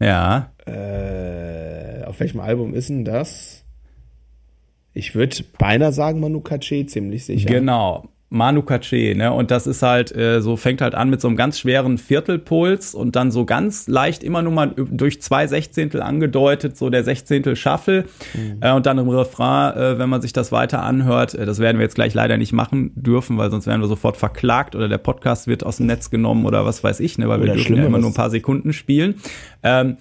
[0.00, 0.52] Ja.
[0.66, 3.64] Äh, auf welchem Album ist denn das?
[4.94, 7.48] Ich würde beinahe sagen Manu Katché, ziemlich sicher.
[7.48, 8.08] Genau.
[8.30, 9.32] Manu Katché, ne?
[9.32, 12.94] Und das ist halt äh, so, fängt halt an mit so einem ganz schweren Viertelpuls
[12.94, 17.56] und dann so ganz leicht immer nur mal durch zwei Sechzehntel angedeutet, so der Sechzehntel
[17.56, 18.04] Shuffle.
[18.34, 18.58] Mhm.
[18.60, 21.78] Äh, und dann im Refrain, äh, wenn man sich das weiter anhört, äh, das werden
[21.78, 24.98] wir jetzt gleich leider nicht machen dürfen, weil sonst werden wir sofort verklagt oder der
[24.98, 27.28] Podcast wird aus dem Netz genommen oder was weiß ich, ne?
[27.30, 29.14] Weil oder wir dürfen ja immer nur ein paar Sekunden spielen.
[29.62, 29.96] Ähm,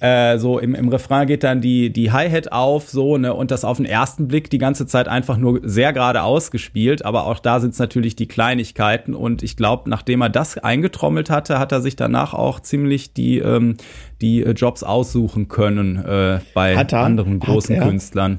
[0.00, 3.64] äh, so im, im Refrain geht dann die, die Hi-Hat auf, so, ne, und das
[3.64, 7.60] auf den ersten Blick die ganze Zeit einfach nur sehr gerade ausgespielt, aber auch da
[7.60, 11.80] sind es natürlich die Kleinigkeiten und ich glaube, nachdem er das eingetrommelt hatte, hat er
[11.80, 13.76] sich danach auch ziemlich die, ähm,
[14.20, 18.38] die äh, Jobs aussuchen können äh, bei anderen großen Künstlern.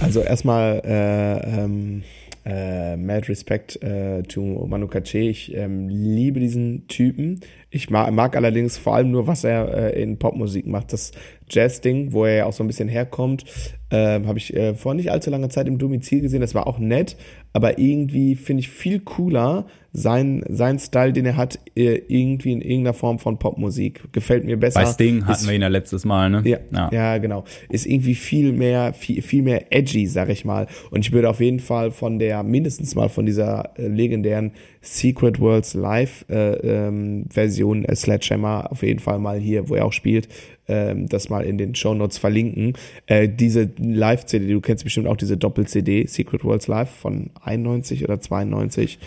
[0.00, 2.02] Also erstmal, äh, ähm,
[2.44, 5.28] äh, Mad Respect äh, to Manu Katché.
[5.28, 7.40] Ich ähm, liebe diesen Typen.
[7.70, 10.92] Ich mag, mag allerdings vor allem nur, was er äh, in Popmusik macht.
[10.92, 11.12] Das
[11.48, 13.44] Jazz-Ding, wo er ja auch so ein bisschen herkommt,
[13.90, 16.40] äh, habe ich äh, vor nicht allzu langer Zeit im Domizil gesehen.
[16.40, 17.16] Das war auch nett,
[17.52, 22.60] aber irgendwie finde ich viel cooler sein, sein Style, den er hat, äh, irgendwie in
[22.60, 24.12] irgendeiner Form von Popmusik.
[24.12, 24.80] Gefällt mir besser.
[24.80, 26.42] Bei Sting hatten ist, wir ihn ja letztes Mal, ne?
[26.44, 27.18] Ja, ja, ja.
[27.18, 27.44] genau.
[27.68, 30.68] Ist irgendwie viel mehr, viel, viel mehr edgy, sag ich mal.
[30.90, 34.52] Und ich würde auf jeden Fall von der, mindestens mal von dieser äh, legendären
[34.82, 39.84] Secret Worlds Live äh, ähm, Version äh, Sledgehammer auf jeden Fall mal hier, wo er
[39.84, 40.28] auch spielt,
[40.68, 42.74] ähm, das mal in den Show Notes verlinken.
[43.06, 48.20] Äh, diese Live-CD, du kennst bestimmt auch diese Doppel-CD, Secret Worlds Live von 91 oder
[48.20, 48.98] 92.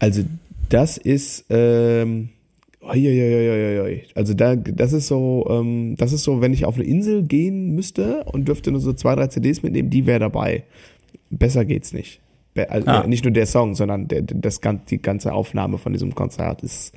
[0.00, 0.24] Also
[0.68, 2.30] das ist ähm,
[2.82, 7.74] also da, das ist so, ähm, das ist so, wenn ich auf eine Insel gehen
[7.74, 10.64] müsste und dürfte nur so zwei, drei CDs mitnehmen, die wäre dabei.
[11.28, 12.20] Besser geht's nicht.
[12.68, 13.06] Also ah.
[13.06, 16.94] Nicht nur der Song, sondern der, das, die ganze Aufnahme von diesem Konzert ist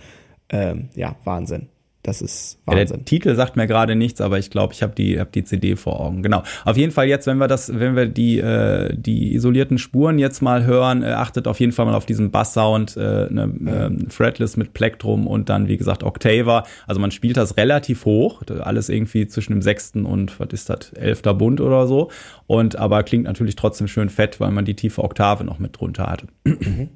[0.49, 1.69] ähm, ja Wahnsinn.
[2.03, 2.87] Das ist Wahnsinn.
[2.87, 5.45] Ja, der Titel sagt mir gerade nichts, aber ich glaube, ich habe die, hab die
[5.45, 6.21] CD vor Augen.
[6.21, 6.43] Genau.
[6.65, 10.41] Auf jeden Fall jetzt, wenn wir das, wenn wir die, äh, die isolierten Spuren jetzt
[10.41, 14.57] mal hören, äh, achtet auf jeden Fall mal auf diesen Bass-Sound, äh, ne, äh, Fretless
[14.57, 16.65] mit Plektrum und dann, wie gesagt, Octava.
[16.87, 20.91] Also man spielt das relativ hoch, alles irgendwie zwischen dem sechsten und, was ist das,
[20.91, 22.11] elfter Bund oder so.
[22.47, 26.07] Und aber klingt natürlich trotzdem schön fett, weil man die tiefe Oktave noch mit drunter
[26.07, 26.25] hat.
[26.43, 26.89] Mhm.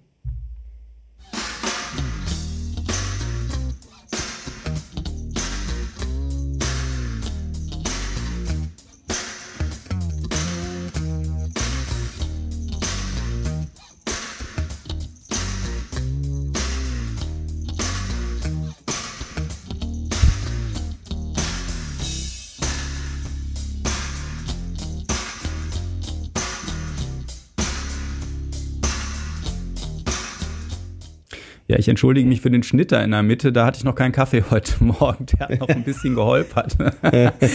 [31.87, 33.53] Ich entschuldige mich für den Schnitter in der Mitte.
[33.53, 35.25] Da hatte ich noch keinen Kaffee heute Morgen.
[35.25, 36.75] Der hat noch ein bisschen geholpert.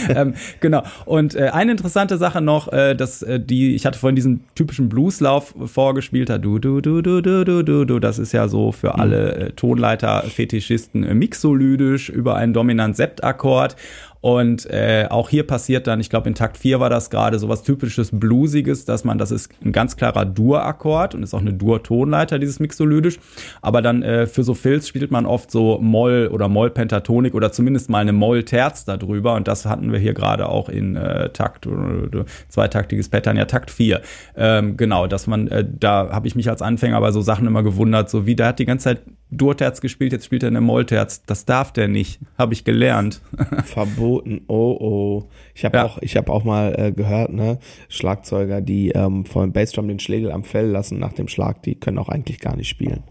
[0.09, 0.81] ähm, genau.
[1.05, 4.89] Und äh, eine interessante Sache noch, äh, dass äh, die, ich hatte vorhin diesen typischen
[4.89, 6.29] Blueslauf vorgespielt.
[6.29, 7.99] Du, du, du, du, du, du, du, du.
[7.99, 13.75] Das ist ja so für alle äh, Tonleiter-Fetischisten äh, mixolydisch über einen dominant Septakkord.
[14.23, 17.49] Und äh, auch hier passiert dann, ich glaube in Takt 4 war das gerade so
[17.49, 21.51] was typisches Bluesiges, dass man, das ist ein ganz klarer Dur-Akkord und ist auch eine
[21.51, 23.19] Dur-Tonleiter, dieses Mixolydisch.
[23.61, 27.89] Aber dann äh, für so Filz spielt man oft so Moll oder Moll-Pentatonik oder zumindest
[27.89, 29.33] mal eine Moll-Terz darüber.
[29.33, 33.71] Und das hatten wir hier gerade auch in äh, Takt, äh, zweitaktiges Pattern, ja Takt
[33.71, 33.99] 4.
[34.37, 37.61] Ähm, genau, dass man, äh, da habe ich mich als Anfänger bei so Sachen immer
[37.61, 39.01] gewundert, so wie, der hat die ganze Zeit
[39.37, 41.23] Durterz gespielt, jetzt spielt er eine Mollterz.
[41.25, 43.21] Das darf der nicht, habe ich gelernt.
[43.65, 45.23] Verboten, oh oh.
[45.53, 45.85] Ich habe ja.
[45.85, 47.59] auch, ich habe auch mal äh, gehört, ne,
[47.89, 51.75] Schlagzeuger, die ähm, vor dem Bassdrum den Schlägel am Fell lassen nach dem Schlag, die
[51.75, 53.03] können auch eigentlich gar nicht spielen.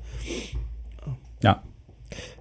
[1.42, 1.62] Ja.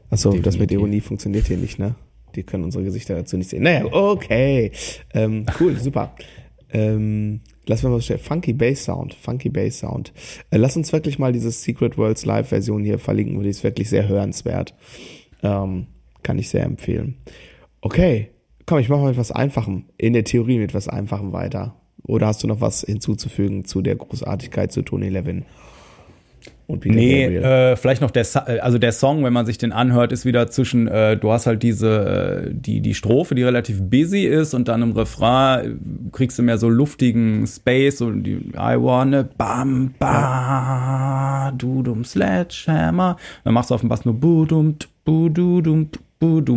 [0.10, 1.96] Achso, das mit Ironie funktioniert hier nicht, ne?
[2.36, 3.64] Die können unsere Gesichter dazu nicht sehen.
[3.64, 4.72] Naja, okay.
[5.14, 6.16] Ähm, cool, super.
[6.72, 8.20] Ähm, lass mal schnell.
[8.20, 9.14] Funky Bass Sound.
[9.14, 10.14] Funky Bass Sound.
[10.49, 13.89] Äh, lass uns wirklich mal diese Secret Worlds Live Version hier verlinken, die ist wirklich
[13.89, 14.76] sehr hörenswert.
[15.43, 15.88] Ähm,
[16.24, 17.18] kann ich sehr empfehlen.
[17.82, 18.30] Okay.
[18.66, 19.86] Komm, ich mache mal etwas Einfachem.
[19.97, 21.76] In der Theorie mit etwas Einfachem weiter.
[22.03, 25.45] Oder hast du noch was hinzuzufügen zu der Großartigkeit zu Tony Levin?
[26.68, 29.72] Und Peter nee, äh, vielleicht noch der, äh, also der Song, wenn man sich den
[29.74, 33.82] anhört, ist wieder zwischen, äh, du hast halt diese, äh, die, die Strophe, die relativ
[33.82, 38.38] busy ist und dann im Refrain äh, kriegst du mehr so luftigen Space und die
[38.56, 43.18] I wanna bam, ba, du dum sledgehammer.
[43.44, 45.89] Dann machst du auf dem Bass nur budum, budum,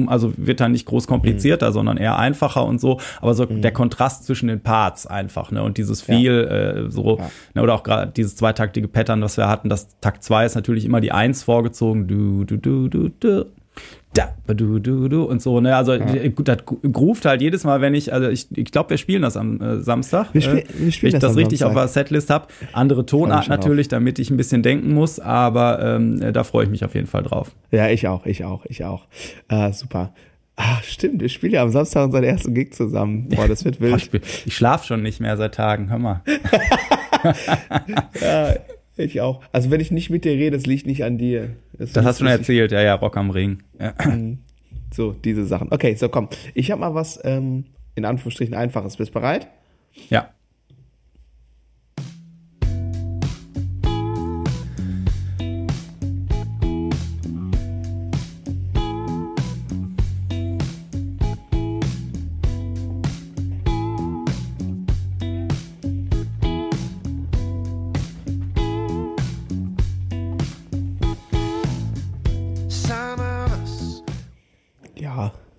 [0.08, 1.72] also wird dann nicht groß komplizierter, mhm.
[1.72, 3.00] sondern eher einfacher und so.
[3.20, 3.62] Aber so mhm.
[3.62, 5.62] der Kontrast zwischen den Parts einfach, ne?
[5.62, 6.84] Und dieses viel, ja.
[6.84, 7.30] äh, so, ja.
[7.54, 10.84] ne, oder auch gerade dieses zweitaktige Pattern, was wir hatten, das Takt 2 ist natürlich
[10.84, 12.06] immer die Eins vorgezogen.
[12.06, 13.46] Du, du, du, du, du
[14.14, 15.76] da, du, du, du und so, ne?
[15.76, 16.04] Also ja.
[16.28, 19.60] das groovt halt jedes Mal, wenn ich, also ich, ich glaube, wir spielen das am
[19.60, 20.28] äh, Samstag.
[20.32, 21.76] Wir, spiel, wir spielen wenn ich das, das richtig Samstag.
[21.76, 22.46] auf der Setlist habe.
[22.72, 23.90] Andere Tonart natürlich, auf.
[23.90, 27.06] damit ich ein bisschen denken muss, aber ähm, äh, da freue ich mich auf jeden
[27.06, 27.50] Fall drauf.
[27.70, 29.06] Ja, ich auch, ich auch, ich auch.
[29.48, 30.14] Äh, super.
[30.56, 33.28] Ah, stimmt, wir spielen ja am Samstag unseren ersten Gig zusammen.
[33.28, 33.96] Boah, das wird wild.
[33.96, 36.22] ich, ich schlaf schon nicht mehr seit Tagen, hör mal.
[38.20, 38.54] ja,
[38.96, 39.42] ich auch.
[39.52, 41.50] Also wenn ich nicht mit dir rede, das liegt nicht an dir.
[41.72, 43.62] Das, das hast du schon erzählt, ja, ja, Rock am Ring.
[43.78, 43.94] Ja.
[44.04, 44.38] Mhm.
[44.92, 45.72] So, diese Sachen.
[45.72, 46.28] Okay, so komm.
[46.54, 47.64] Ich habe mal was ähm,
[47.96, 48.96] in Anführungsstrichen einfaches.
[48.96, 49.48] Bist bereit?
[50.08, 50.30] Ja.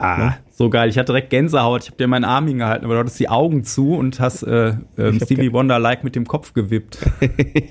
[0.05, 0.37] Ah, ne?
[0.51, 0.89] so geil.
[0.89, 1.83] Ich hatte direkt Gänsehaut.
[1.83, 4.75] Ich habe dir meinen Arm hingehalten, aber du hattest die Augen zu und hast äh,
[4.97, 6.99] äh, Stevie Wonder like mit dem Kopf gewippt.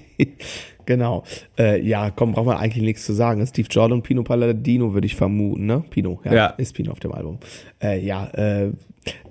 [0.87, 1.25] genau.
[1.59, 3.47] Äh, ja, komm, brauchen wir eigentlich nichts zu sagen.
[3.47, 5.85] Steve Jordan und Pino Palladino würde ich vermuten, ne?
[5.91, 6.47] Pino, ja, ja.
[6.47, 7.39] ist Pino auf dem Album.
[7.83, 8.73] Äh, ja, äh,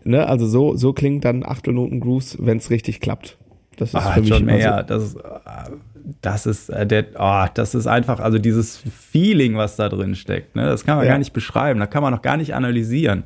[0.03, 3.37] ne, also so, so klingt dann Achtelnoten Grooves, wenn es richtig klappt.
[3.77, 4.93] Das ist ah, für mich John Mayer, so.
[4.93, 5.15] das
[6.21, 10.55] das ist äh, der, oh, das ist einfach, also dieses Feeling, was da drin steckt,
[10.55, 11.11] ne, das kann man ja.
[11.11, 13.23] gar nicht beschreiben, da kann man noch gar nicht analysieren.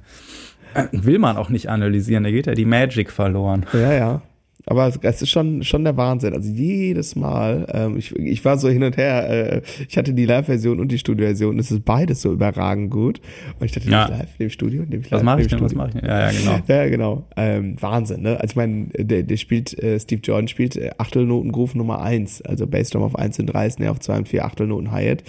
[0.91, 3.65] Will man auch nicht analysieren, da geht ja die Magic verloren.
[3.73, 4.21] Ja, ja.
[4.69, 6.33] Aber es ist schon, schon der Wahnsinn.
[6.33, 10.25] Also jedes Mal, ähm, ich, ich war so hin und her, äh, ich hatte die
[10.25, 13.21] Live-Version und die Studio-Version, es ist beides so überragend gut.
[13.59, 14.07] Und ich dachte, ja.
[14.07, 15.19] live, im Studio, nehme ich live.
[15.19, 16.05] Was mache ich denn, was mache ich denn?
[16.05, 16.59] Ja, ja, genau.
[16.67, 17.27] ja, genau.
[17.37, 18.41] Ähm, Wahnsinn, ne?
[18.41, 22.67] Also ich meine, der, der spielt, äh, Steve Jordan spielt äh, Achtelnoten-Groove Nummer eins, also
[22.67, 25.23] Bassdrum auf eins und drei, Snare auf zwei und vier Achtelnoten Hi-Hat.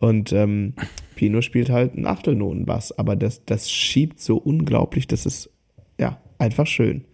[0.00, 0.72] Und ähm,
[1.14, 5.50] Pino spielt halt einen Achtelnoten-Bass, aber das, das schiebt so unglaublich, das ist
[5.98, 7.04] ja einfach schön.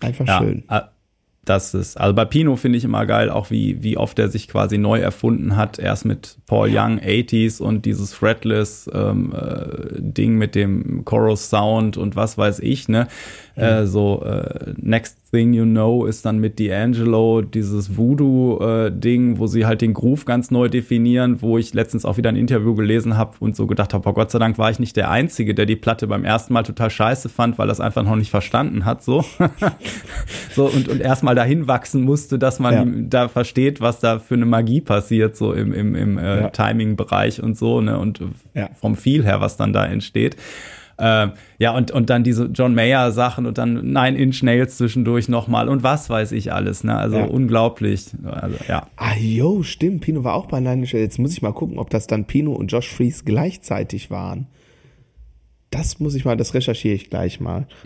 [0.00, 0.64] Einfach ja, schön.
[0.68, 0.80] Äh,
[1.48, 4.48] das ist, also bei Pino finde ich immer geil, auch wie, wie oft er sich
[4.48, 5.78] quasi neu erfunden hat.
[5.78, 11.96] Erst mit Paul Young 80s und dieses Fretless ähm, äh, Ding mit dem Chorus Sound
[11.96, 13.08] und was weiß ich, ne?
[13.56, 13.62] Mhm.
[13.62, 19.46] Äh, so äh, Next Thing You Know ist dann mit D'Angelo dieses Voodoo-Ding, äh, wo
[19.46, 23.16] sie halt den Groove ganz neu definieren, wo ich letztens auch wieder ein Interview gelesen
[23.16, 25.66] habe und so gedacht habe, oh Gott sei Dank war ich nicht der Einzige, der
[25.66, 29.02] die Platte beim ersten Mal total scheiße fand, weil das einfach noch nicht verstanden hat,
[29.02, 29.22] so.
[30.54, 32.84] so und, und erstmal dahin wachsen musste, dass man ja.
[33.08, 36.50] da versteht, was da für eine Magie passiert, so im, im, im äh, ja.
[36.50, 38.22] Timing-Bereich und so, ne, und
[38.54, 38.70] ja.
[38.80, 40.36] vom Feel her, was dann da entsteht.
[40.98, 41.28] Äh,
[41.58, 45.68] ja, und, und dann diese John Mayer Sachen und dann Nine Inch Nails zwischendurch nochmal
[45.68, 46.96] und was weiß ich alles, ne?
[46.96, 47.24] Also ja.
[47.24, 48.06] unglaublich.
[48.24, 48.88] Also, ja.
[48.96, 50.00] Ah, jo, stimmt.
[50.00, 51.04] Pino war auch bei Nine Inch Nails.
[51.04, 54.48] Jetzt muss ich mal gucken, ob das dann Pino und Josh Fries gleichzeitig waren.
[55.70, 57.66] Das muss ich mal, das recherchiere ich gleich mal.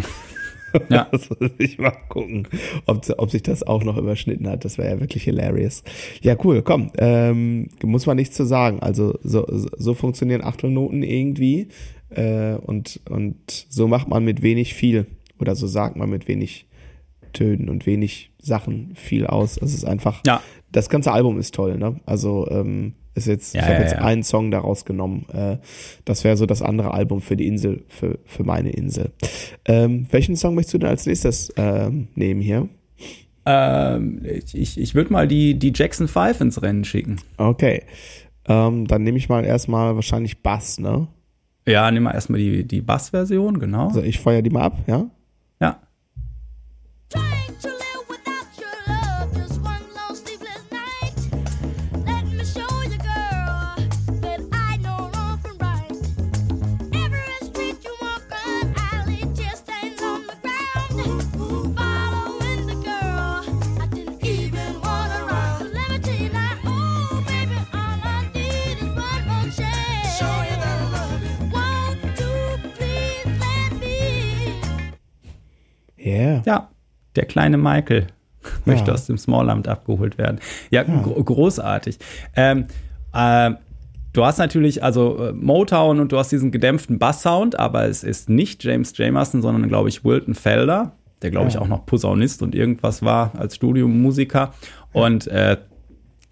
[0.88, 1.06] Ja.
[1.10, 2.48] Das muss ich mal gucken,
[2.86, 4.64] ob, ob sich das auch noch überschnitten hat.
[4.64, 5.84] Das wäre ja wirklich hilarious.
[6.22, 6.90] Ja, cool, komm.
[6.96, 8.80] Ähm, muss man nichts zu sagen.
[8.80, 11.68] Also so, so funktionieren Achtelnoten irgendwie.
[12.16, 15.06] Äh, und, und so macht man mit wenig viel
[15.38, 16.66] oder so sagt man mit wenig
[17.32, 19.56] Tönen und wenig Sachen viel aus.
[19.56, 20.40] Es ist einfach, ja.
[20.70, 22.00] das ganze Album ist toll, ne?
[22.06, 25.26] Also ähm, ist jetzt, ja, ich habe ja, jetzt einen Song daraus genommen.
[25.32, 25.58] Äh,
[26.04, 29.12] das wäre so das andere Album für die Insel, für, für meine Insel.
[29.66, 32.68] Ähm, welchen Song möchtest du denn als nächstes ähm, nehmen hier?
[33.44, 37.16] Ähm, ich ich würde mal die, die Jackson 5 ins Rennen schicken.
[37.36, 37.82] Okay.
[38.46, 41.08] Ähm, dann nehme ich mal erstmal wahrscheinlich Bass, ne?
[41.66, 43.86] Ja, nehmen wir erstmal die, die Bass-Version, genau.
[43.88, 44.78] Also ich feuer die mal ab?
[44.86, 45.06] Ja.
[76.44, 76.68] Ja,
[77.16, 78.06] der kleine Michael
[78.64, 78.94] möchte ja.
[78.94, 80.40] aus dem Smallamt abgeholt werden.
[80.70, 81.02] Ja, ja.
[81.02, 81.98] Gro großartig.
[82.36, 82.66] Ähm,
[83.12, 83.52] äh,
[84.12, 88.28] du hast natürlich also äh, Motown und du hast diesen gedämpften Basssound, aber es ist
[88.28, 92.54] nicht James Jamerson, sondern glaube ich Wilton Felder, der glaube ich auch noch Posaunist und
[92.54, 94.54] irgendwas war als Studiomusiker.
[94.92, 95.56] Und äh,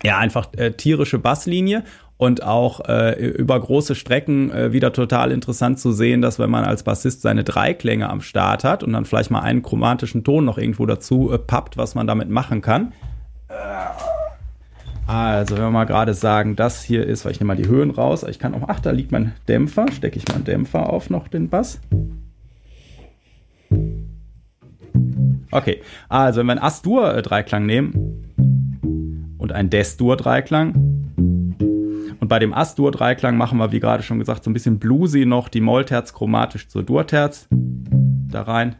[0.03, 1.85] ja, einfach äh, tierische Basslinie
[2.21, 6.65] und auch äh, über große Strecken äh, wieder total interessant zu sehen, dass wenn man
[6.65, 10.59] als Bassist seine Dreiklänge am Start hat und dann vielleicht mal einen chromatischen Ton noch
[10.59, 12.93] irgendwo dazu äh, pappt, was man damit machen kann.
[15.07, 17.91] Also, wenn wir mal gerade sagen, das hier ist, weil ich nehme mal die Höhen
[17.91, 21.09] raus, ich kann auch, ach, da liegt mein Dämpfer, stecke ich mal einen Dämpfer auf
[21.09, 21.81] noch den Bass.
[25.51, 30.90] Okay, also wenn wir einen As-Dur-Dreiklang nehmen und einen Des-Dur-Dreiklang,
[32.31, 35.61] bei dem As-Dur-Dreiklang machen wir, wie gerade schon gesagt, so ein bisschen bluesy noch die
[35.61, 38.77] Mollterz chromatisch zur Dur-Terz da rein.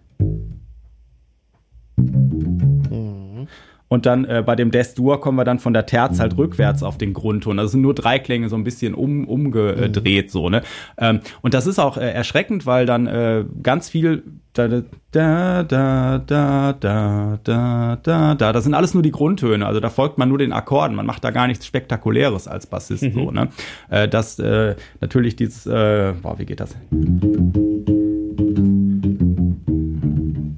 [3.89, 6.97] Und dann äh, bei dem Des-Dur kommen wir dann von der Terz halt rückwärts auf
[6.97, 7.57] den Grundton.
[7.57, 10.63] Das sind nur drei Klänge so ein bisschen um, umgedreht, so, ne?
[10.97, 14.23] Ähm, und das ist auch äh, erschreckend, weil dann äh, ganz viel
[14.53, 14.83] da, da,
[15.13, 18.53] da, da, da, da, da, da.
[18.53, 19.65] Das sind alles nur die Grundtöne.
[19.65, 20.97] Also da folgt man nur den Akkorden.
[20.97, 23.03] Man macht da gar nichts Spektakuläres als Bassist.
[23.03, 23.13] Mhm.
[23.13, 23.49] So, ne?
[23.91, 26.75] Äh, das äh, natürlich dieses, äh, boah, wie geht das?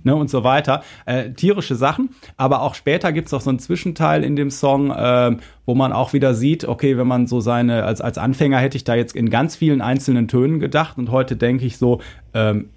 [0.04, 0.82] Ne, und so weiter.
[1.04, 4.90] Äh, tierische Sachen, aber auch später gibt es auch so einen Zwischenteil in dem Song,
[4.90, 8.76] äh, wo man auch wieder sieht, okay, wenn man so seine, als, als Anfänger hätte
[8.76, 12.00] ich da jetzt in ganz vielen einzelnen Tönen gedacht und heute denke ich so,
[12.34, 12.70] ähm,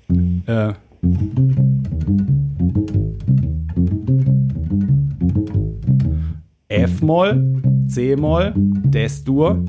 [0.46, 0.74] äh,
[6.68, 9.64] F-Moll, C-Moll, Des-Dur,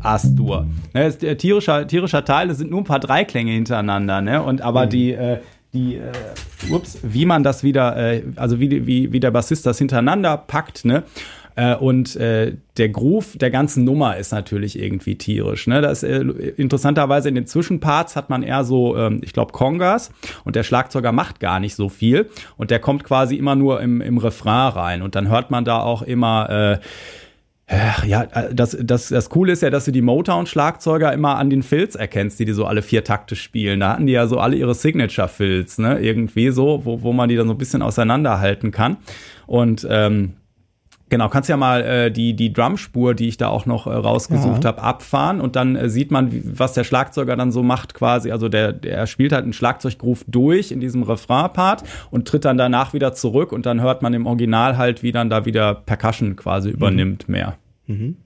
[0.00, 0.66] As-Dur.
[0.94, 4.42] Ne, ist, äh, tierischer, tierischer Teil, das sind nur ein paar Dreiklänge hintereinander, ne?
[4.42, 4.90] Und aber mhm.
[4.90, 5.38] die, äh,
[5.72, 6.12] die, äh,
[6.70, 10.84] ups, wie man das wieder, äh, also wie, wie, wie der Bassist das hintereinander packt,
[10.84, 11.04] ne?
[11.54, 15.66] Äh, und äh, der Groove der ganzen Nummer ist natürlich irgendwie tierisch.
[15.66, 15.80] Ne?
[15.82, 16.20] Das, äh,
[16.56, 20.10] interessanterweise in den Zwischenparts hat man eher so, ähm, ich glaube, Kongas
[20.44, 24.00] und der Schlagzeuger macht gar nicht so viel und der kommt quasi immer nur im,
[24.00, 26.78] im Refrain rein und dann hört man da auch immer äh,
[28.06, 31.94] ja, das, das, das Coole ist ja, dass du die Motown-Schlagzeuger immer an den Filz
[31.94, 33.80] erkennst, die die so alle vier Takte spielen.
[33.80, 35.98] Da hatten die ja so alle ihre Signature-Filz, ne?
[36.00, 38.98] Irgendwie so, wo, wo man die dann so ein bisschen auseinanderhalten kann.
[39.46, 40.34] Und ähm,
[41.12, 44.64] Genau, kannst ja mal äh, die, die Drumspur, die ich da auch noch äh, rausgesucht
[44.64, 44.68] ja.
[44.68, 48.30] habe, abfahren und dann äh, sieht man, wie, was der Schlagzeuger dann so macht quasi.
[48.30, 52.94] Also der, der spielt halt einen Schlagzeuggroove durch in diesem Refrain-Part und tritt dann danach
[52.94, 56.70] wieder zurück und dann hört man im Original halt, wie dann da wieder Percussion quasi
[56.70, 56.74] mhm.
[56.76, 57.58] übernimmt mehr.
[57.88, 58.16] Mhm.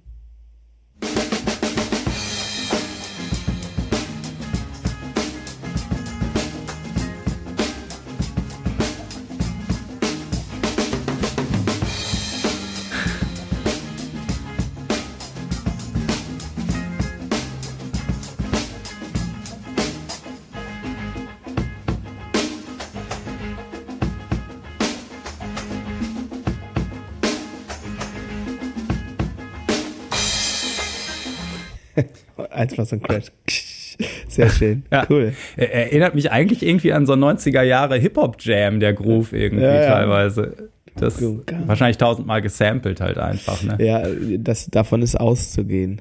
[32.77, 33.33] War so ein Crash.
[34.29, 34.85] Sehr schön.
[34.93, 35.07] Ja.
[35.09, 35.33] Cool.
[35.57, 39.89] Er erinnert mich eigentlich irgendwie an so 90er Jahre Hip-Hop-Jam, der Groove irgendwie ja, ja.
[39.89, 40.69] teilweise.
[40.97, 41.23] Das
[41.67, 43.77] wahrscheinlich tausendmal gesampelt halt einfach, ne?
[43.85, 44.03] Ja,
[44.39, 46.01] das, davon ist auszugehen.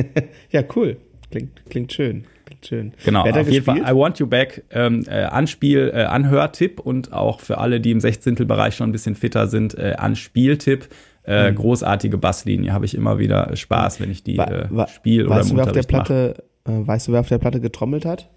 [0.50, 0.96] ja, cool.
[1.30, 2.24] Klingt, klingt schön.
[2.46, 2.92] Klingt schön.
[3.04, 7.40] Genau, auf jeden Fall I Want You Back ähm, äh, Anspiel, äh, Anhörtipp und auch
[7.40, 10.88] für alle, die im Sechzehntelbereich schon ein bisschen fitter sind, äh, Anspieltipp.
[11.24, 11.56] Äh, mhm.
[11.56, 15.56] Großartige Basslinie, habe ich immer wieder Spaß, wenn ich die äh, spiele oder weißt du,
[15.56, 18.28] wer auf der Platte, äh, Weißt du, wer auf der Platte getrommelt hat?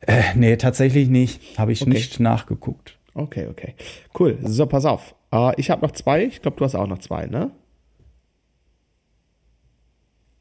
[0.00, 1.58] Äh, nee, tatsächlich nicht.
[1.58, 1.90] Habe ich okay.
[1.90, 2.98] nicht nachgeguckt.
[3.14, 3.74] Okay, okay.
[4.18, 4.38] Cool.
[4.42, 5.14] So, pass auf.
[5.34, 6.24] Uh, ich habe noch zwei.
[6.24, 7.50] Ich glaube, du hast auch noch zwei, ne?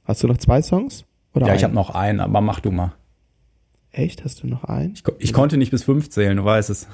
[0.03, 1.05] Hast du noch zwei Songs?
[1.33, 1.57] Oder ja, einen?
[1.57, 2.93] ich habe noch einen, aber mach du mal.
[3.91, 4.23] Echt?
[4.23, 4.93] Hast du noch einen?
[4.93, 6.87] Ich, ich konnte nicht bis fünf zählen, du weißt es.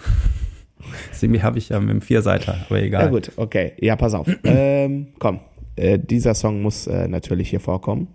[1.12, 3.06] Deswegen habe ich ja mit dem Vierseiter, aber egal.
[3.06, 3.74] Ja gut, okay.
[3.80, 4.28] Ja, pass auf.
[4.44, 5.40] ähm, komm,
[5.76, 8.08] äh, dieser Song muss äh, natürlich hier vorkommen.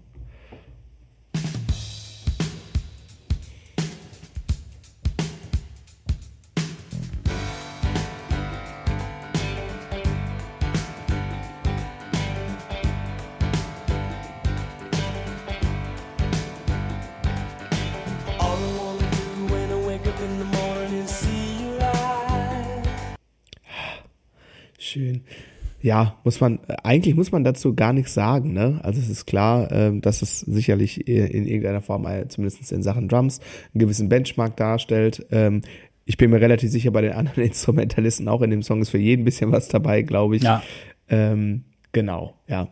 [25.83, 28.81] Ja, muss man, eigentlich muss man dazu gar nichts sagen, ne?
[28.83, 33.41] Also es ist klar, ähm, dass es sicherlich in irgendeiner Form, zumindest in Sachen Drums,
[33.73, 35.27] einen gewissen Benchmark darstellt.
[35.31, 35.63] Ähm,
[36.05, 38.99] ich bin mir relativ sicher, bei den anderen Instrumentalisten auch in dem Song ist für
[38.99, 40.43] jeden ein bisschen was dabei, glaube ich.
[40.43, 40.63] Ja.
[41.09, 42.69] Ähm, genau, ja.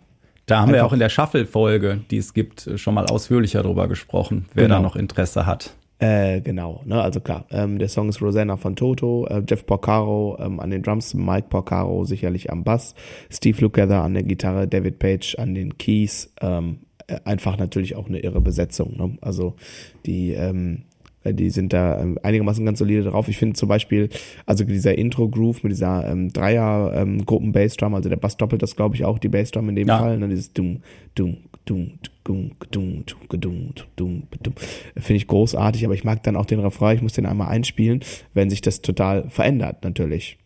[0.47, 0.75] Da haben Einfach.
[0.75, 4.77] wir auch in der Shuffle-Folge, die es gibt, schon mal ausführlicher drüber gesprochen, wer genau.
[4.77, 5.75] da noch Interesse hat.
[6.01, 10.37] Äh, genau, ne, also klar, ähm, der Song ist Rosanna von Toto, äh, Jeff Porcaro
[10.41, 12.97] ähm, an den Drums, Mike Porcaro sicherlich am Bass,
[13.31, 18.09] Steve Lukather an der Gitarre, David Page an den Keys, ähm, äh, einfach natürlich auch
[18.09, 19.17] eine irre Besetzung, ne?
[19.21, 19.55] also
[20.05, 20.83] die, ähm,
[21.23, 23.29] äh, die sind da ähm, einigermaßen ganz solide drauf.
[23.29, 24.09] Ich finde zum Beispiel,
[24.47, 29.05] also dieser Intro-Groove mit dieser ähm, Dreier-Gruppen-Bassdrum, ähm, also der Bass doppelt das, glaube ich,
[29.05, 29.99] auch, die Bassdrum in dem ja.
[29.99, 30.29] Fall, ne?
[30.29, 30.83] dieses Dumm,
[31.15, 31.93] Dumm, Dumm,
[34.97, 38.01] Finde ich großartig, aber ich mag dann auch den Refrain, ich muss den einmal einspielen,
[38.33, 40.39] wenn sich das total verändert, natürlich.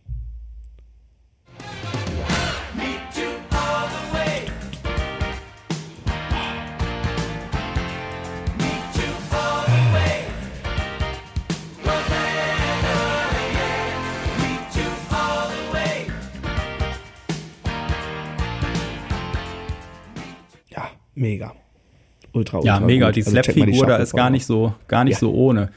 [21.19, 21.68] mega.
[22.33, 22.75] Ultra, ultra.
[22.75, 23.07] Ja, mega.
[23.07, 23.17] Gut.
[23.17, 25.21] Die also Slap-Figur da ist gar nicht so, gar nicht ja.
[25.21, 25.71] so ohne.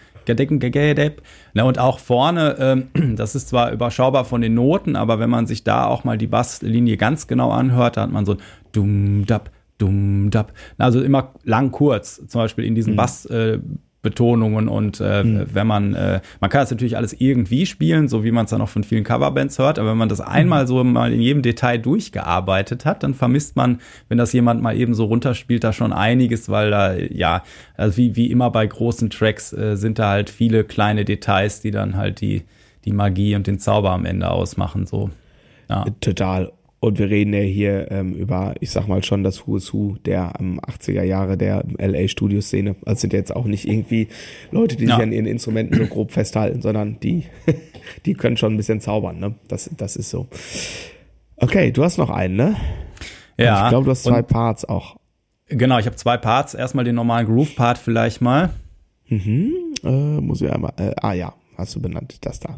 [1.53, 5.47] Na, und auch vorne, ähm, das ist zwar überschaubar von den Noten, aber wenn man
[5.47, 8.37] sich da auch mal die Basslinie ganz genau anhört, da hat man so
[8.71, 10.53] dumm dab, dumm dab.
[10.77, 12.97] Also immer lang kurz, zum Beispiel in diesen mhm.
[12.97, 13.25] Bass.
[13.25, 13.59] Äh,
[14.01, 15.45] Betonungen und äh, mhm.
[15.53, 18.61] wenn man, äh, man kann es natürlich alles irgendwie spielen, so wie man es dann
[18.61, 21.77] auch von vielen Coverbands hört, aber wenn man das einmal so mal in jedem Detail
[21.77, 23.79] durchgearbeitet hat, dann vermisst man,
[24.09, 27.43] wenn das jemand mal eben so runterspielt, da schon einiges, weil da, ja,
[27.77, 31.71] also wie, wie immer bei großen Tracks äh, sind da halt viele kleine Details, die
[31.71, 32.43] dann halt die,
[32.85, 35.11] die Magie und den Zauber am Ende ausmachen, so.
[35.69, 35.85] Ja.
[36.01, 36.51] Total.
[36.83, 39.97] Und wir reden ja hier ähm, über, ich sag mal schon, das Who is Who
[40.03, 42.75] der ähm, 80er Jahre der LA-Studioszene.
[42.87, 44.07] Also sind jetzt auch nicht irgendwie
[44.49, 44.95] Leute, die ja.
[44.95, 47.25] sich an ihren Instrumenten so grob festhalten, sondern die,
[48.07, 49.35] die können schon ein bisschen zaubern, ne?
[49.47, 50.27] Das, das ist so.
[51.35, 52.55] Okay, du hast noch einen, ne?
[53.37, 53.59] Ja.
[53.59, 54.95] Und ich glaube, du hast zwei Und, Parts auch.
[55.49, 56.55] Genau, ich habe zwei Parts.
[56.55, 58.49] Erstmal den normalen Groove-Part vielleicht mal.
[59.07, 59.53] Mhm.
[59.83, 60.73] Äh, muss ich einmal.
[60.77, 62.57] Äh, ah ja, hast du benannt, das da.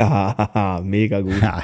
[0.00, 1.40] Ja, mega gut.
[1.40, 1.62] Ja.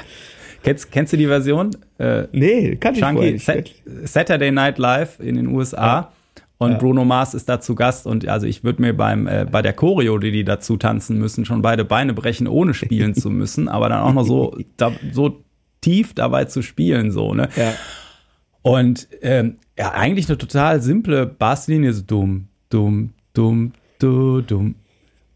[0.63, 1.71] Kennst, kennst du die Version?
[1.97, 3.83] Äh, nee, kann ich Chunky, nicht.
[4.03, 5.85] Saturday Night Live in den USA.
[5.85, 6.11] Ja.
[6.59, 6.77] Und ja.
[6.77, 9.73] Bruno Mars ist da zu Gast und also ich würde mir beim äh, bei der
[9.73, 13.89] Choreo, die die dazu tanzen müssen, schon beide Beine brechen, ohne spielen zu müssen, aber
[13.89, 15.43] dann auch noch so da, so
[15.81, 17.49] tief dabei zu spielen so ne.
[17.55, 17.73] Ja.
[18.63, 24.75] Und ähm, ja eigentlich eine total simple Basslinie so dumm dumm dumm du dumm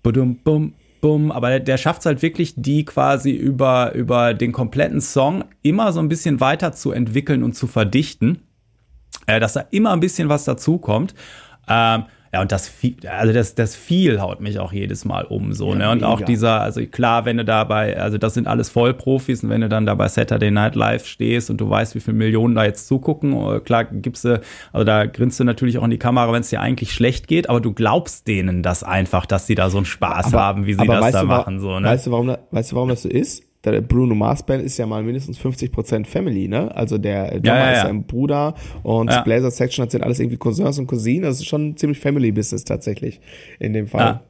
[0.02, 4.52] budum bum Bum, aber der, der schafft es halt wirklich, die quasi über, über den
[4.52, 8.44] kompletten Song immer so ein bisschen weiter zu entwickeln und zu verdichten,
[9.26, 11.16] äh, dass da immer ein bisschen was dazukommt.
[11.68, 12.72] Ähm, ja, und das,
[13.10, 15.92] also das, das viel haut mich auch jedes Mal um, so, ja, ne?
[15.92, 16.08] Und mega.
[16.08, 19.68] auch dieser, also klar, wenn du dabei, also das sind alles Vollprofis und wenn du
[19.68, 22.88] dann da bei Saturday Night Live stehst und du weißt, wie viele Millionen da jetzt
[22.88, 24.40] zugucken, äh, klar gibst du,
[24.72, 27.50] also da grinst du natürlich auch in die Kamera, wenn es dir eigentlich schlecht geht,
[27.50, 30.74] aber du glaubst denen das einfach, dass sie da so einen Spaß aber, haben, wie
[30.74, 31.88] sie das da machen, so, ne?
[31.88, 33.44] Weißt du, warum, weißt du, warum das so ist?
[33.64, 36.74] Der Bruno Mars Band ist ja mal mindestens 50% Family, ne?
[36.76, 39.22] Also der Drummer ja, ja, ist sein Bruder und ja.
[39.22, 41.24] Blazer Section hat sind alles irgendwie Cousins und Cousinen.
[41.24, 43.22] Das ist schon ziemlich Family Business tatsächlich
[43.60, 44.22] in dem Fall.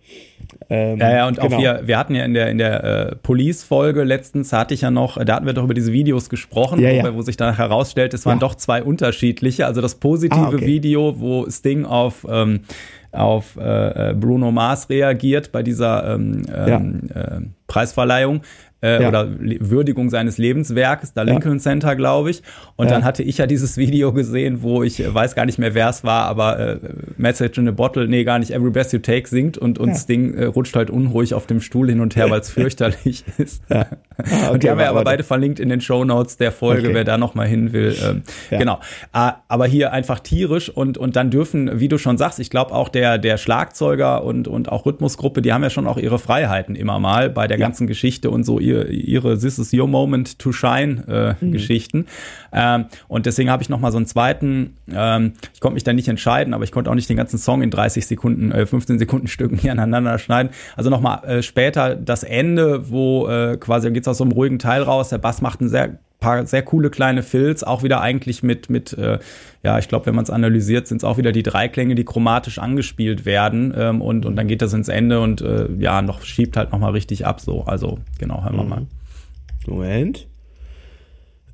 [0.69, 1.55] Ähm, ja, ja, und genau.
[1.55, 4.91] auch wir, wir hatten ja in der, in der äh, Police-Folge letztens, hatte ich ja
[4.91, 8.13] noch, da hatten wir doch über diese Videos gesprochen, ja, wo, wo, sich dann herausstellt,
[8.13, 9.65] es waren doch zwei unterschiedliche.
[9.65, 10.65] Also das positive ah, okay.
[10.65, 12.61] Video, wo Sting auf ähm,
[13.11, 18.41] auf äh, äh Bruno Mars reagiert bei dieser ähm, ähm, äh, Preisverleihung
[18.81, 19.09] äh, ja.
[19.09, 21.59] oder Würdigung seines Lebenswerkes, da Lincoln.
[21.59, 22.41] Center, glaube ich.
[22.75, 25.73] Und dann hatte ich ja dieses Video gesehen, wo ich äh, weiß gar nicht mehr,
[25.73, 26.79] wer es war, aber äh,
[27.17, 30.05] Message in a Bottle, nee, gar nicht, Every Breath You Take singt und, und das
[30.05, 33.63] Ding äh, rutscht halt unruhig auf dem Stuhl hin und her, weil es fürchterlich ist.
[33.69, 33.85] Ah,
[34.17, 36.95] okay, und die haben wir aber beide verlinkt in den Show Notes der Folge, okay.
[36.95, 37.95] wer da noch mal hin will.
[38.03, 38.23] Ähm,
[38.61, 38.79] Genau.
[39.11, 42.73] Ah, aber hier einfach tierisch und, und dann dürfen, wie du schon sagst, ich glaube
[42.73, 46.75] auch der, der Schlagzeuger und, und auch Rhythmusgruppe, die haben ja schon auch ihre Freiheiten
[46.75, 50.51] immer mal bei der ganzen Geschichte und so ihr, ihre This is your moment to
[50.51, 51.51] shine äh, mhm.
[51.51, 52.05] Geschichten.
[52.51, 55.93] Ähm, und deswegen habe ich noch mal so einen zweiten, ähm, ich konnte mich da
[55.93, 58.99] nicht entscheiden, aber ich konnte auch nicht den ganzen Song in 30 Sekunden, äh, 15
[58.99, 60.51] Sekunden Stücken hier aneinander schneiden.
[60.75, 64.31] Also noch mal äh, später das Ende, wo äh, quasi geht es aus so einem
[64.31, 67.99] ruhigen Teil raus, der Bass macht einen sehr paar sehr coole kleine Fills, auch wieder
[67.99, 69.19] eigentlich mit, mit äh,
[69.63, 72.05] ja, ich glaube, wenn man es analysiert, sind es auch wieder die drei Klänge, die
[72.05, 76.21] chromatisch angespielt werden ähm, und, und dann geht das ins Ende und äh, ja, noch
[76.21, 77.63] schiebt halt nochmal richtig ab so.
[77.65, 78.69] Also, genau, hören wir mhm.
[78.69, 78.85] mal.
[79.67, 80.27] Moment.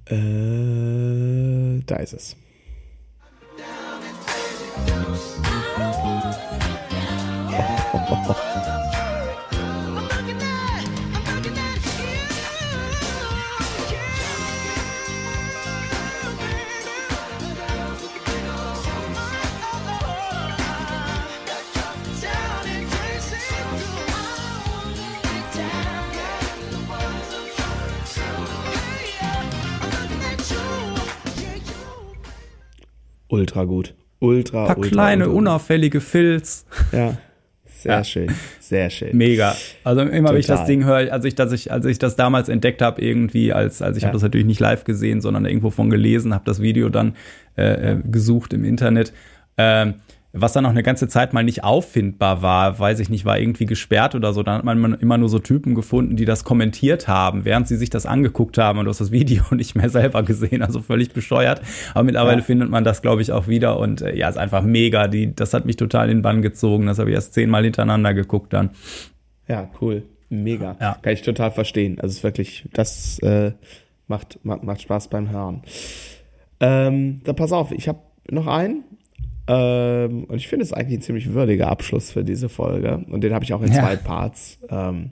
[0.10, 2.38] Äh, da ist es.
[33.38, 33.94] Ultra gut.
[34.20, 36.66] Ultra, Ein paar ultra, kleine, ultra unauffällige Filz.
[36.92, 37.18] Ja.
[37.78, 38.04] Sehr ja.
[38.04, 39.16] schön, sehr schön.
[39.16, 39.56] Mega.
[39.84, 42.50] Also immer, wenn ich das Ding höre, als ich, dass ich, als ich das damals
[42.50, 44.08] entdeckt habe, irgendwie, als, als ich ja.
[44.08, 47.14] habe das natürlich nicht live gesehen, sondern irgendwo von gelesen, habe das Video dann
[47.56, 49.14] äh, äh, gesucht im Internet.
[49.58, 49.94] Ähm,
[50.42, 53.66] was dann noch eine ganze Zeit mal nicht auffindbar war, weiß ich nicht, war irgendwie
[53.66, 54.44] gesperrt oder so.
[54.44, 57.90] Dann hat man immer nur so Typen gefunden, die das kommentiert haben, während sie sich
[57.90, 61.62] das angeguckt haben und du hast das Video nicht mehr selber gesehen, also völlig bescheuert.
[61.94, 62.44] Aber mittlerweile ja.
[62.44, 65.08] findet man das, glaube ich, auch wieder und äh, ja, ist einfach mega.
[65.08, 66.88] Die, das hat mich total in den Bann gezogen.
[66.88, 68.72] Das habe ich erst zehnmal hintereinander geguckt dann.
[69.48, 70.04] Ja, cool.
[70.30, 70.76] Mega.
[70.80, 70.98] Ja.
[71.02, 72.00] Kann ich total verstehen.
[72.00, 73.54] Also es ist wirklich, das äh,
[74.08, 75.62] macht, macht, macht Spaß beim Hören.
[76.60, 78.84] Ähm, dann pass auf, ich habe noch einen.
[79.48, 83.06] Ähm, und ich finde es eigentlich ein ziemlich würdiger Abschluss für diese Folge.
[83.10, 83.82] Und den habe ich auch in ja.
[83.82, 84.60] zwei Parts.
[84.70, 85.12] Ähm,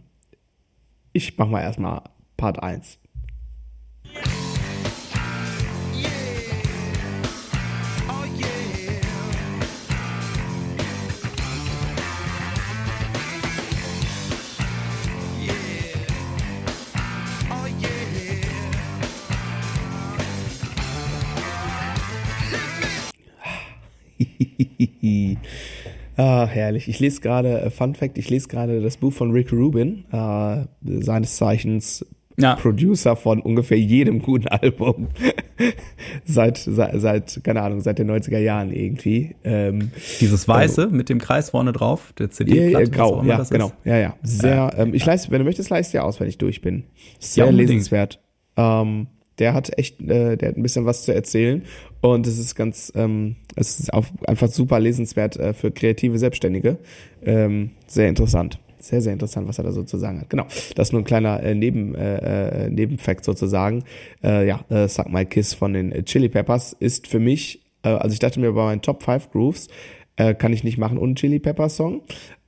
[1.13, 2.01] ich mache mal erstmal
[2.35, 2.99] Part 1.
[26.17, 26.87] ah, herrlich.
[26.87, 30.65] Ich lese gerade, äh, Fun Fact, ich lese gerade das Buch von Rick Rubin, äh,
[30.81, 32.05] seines Zeichens
[32.37, 32.55] ja.
[32.55, 35.07] Producer von ungefähr jedem guten Album.
[36.25, 39.35] seit, seit, seit, keine Ahnung, seit den 90er Jahren irgendwie.
[39.43, 42.71] Ähm, Dieses Weiße äh, mit dem Kreis vorne drauf, der CD.
[42.71, 43.67] Ja, grau, ja, genau.
[43.67, 43.75] Ist.
[43.85, 44.15] Ja, ja.
[44.23, 46.83] Sehr, ähm, ich leiste, wenn du möchtest, leiste dir aus, wenn ich durch bin.
[47.19, 48.21] Sehr ja, lesenswert.
[48.57, 49.07] Ähm,
[49.39, 51.63] der hat echt, äh, der hat ein bisschen was zu erzählen
[52.01, 56.77] und es ist ganz, ähm, es ist auch einfach super lesenswert äh, für kreative Selbstständige.
[57.23, 58.59] Ähm, sehr interessant.
[58.79, 60.29] Sehr, sehr interessant, was er da so zu sagen hat.
[60.29, 63.83] Genau, das ist nur ein kleiner äh, Neben, äh, äh Nebenfakt sozusagen.
[64.23, 68.13] Äh, ja, äh, Suck My Kiss von den Chili Peppers ist für mich, äh, also
[68.13, 69.69] ich dachte mir bei meinen Top 5 Grooves,
[70.17, 72.03] äh, kann ich nicht machen ohne Chili Peppers Song.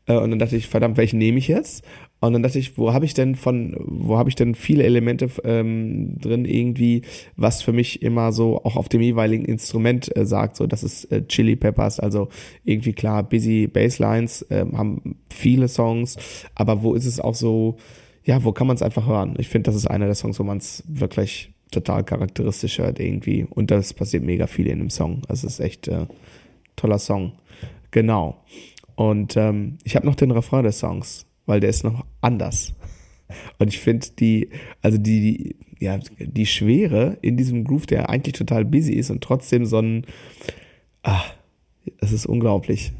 [0.05, 1.83] Äh, und dann dachte ich, verdammt, welchen nehme ich jetzt?
[2.19, 5.29] Und dann dachte ich, wo habe ich denn von, wo habe ich denn viele Elemente
[5.43, 7.03] ähm, drin irgendwie,
[7.35, 11.11] was für mich immer so auch auf dem jeweiligen Instrument äh, sagt, so das ist
[11.11, 12.29] äh, Chili Peppers, also
[12.63, 16.17] irgendwie klar, busy Basslines äh, haben viele Songs,
[16.55, 17.77] aber wo ist es auch so,
[18.23, 19.35] ja, wo kann man es einfach hören?
[19.37, 23.45] Ich finde, das ist einer der Songs, wo man es wirklich total charakteristisch hört irgendwie
[23.47, 25.21] und das passiert mega viel in dem Song.
[25.27, 26.07] Also es ist echt äh,
[26.75, 27.33] toller Song.
[27.91, 28.41] Genau.
[28.95, 32.75] Und ähm, ich habe noch den Refrain des Songs weil der ist noch anders.
[33.57, 34.49] Und ich finde die,
[34.81, 39.23] also die, die, ja, die Schwere in diesem Groove, der eigentlich total busy ist und
[39.23, 40.05] trotzdem so ein,
[41.03, 41.23] ah,
[41.99, 42.93] das ist unglaublich.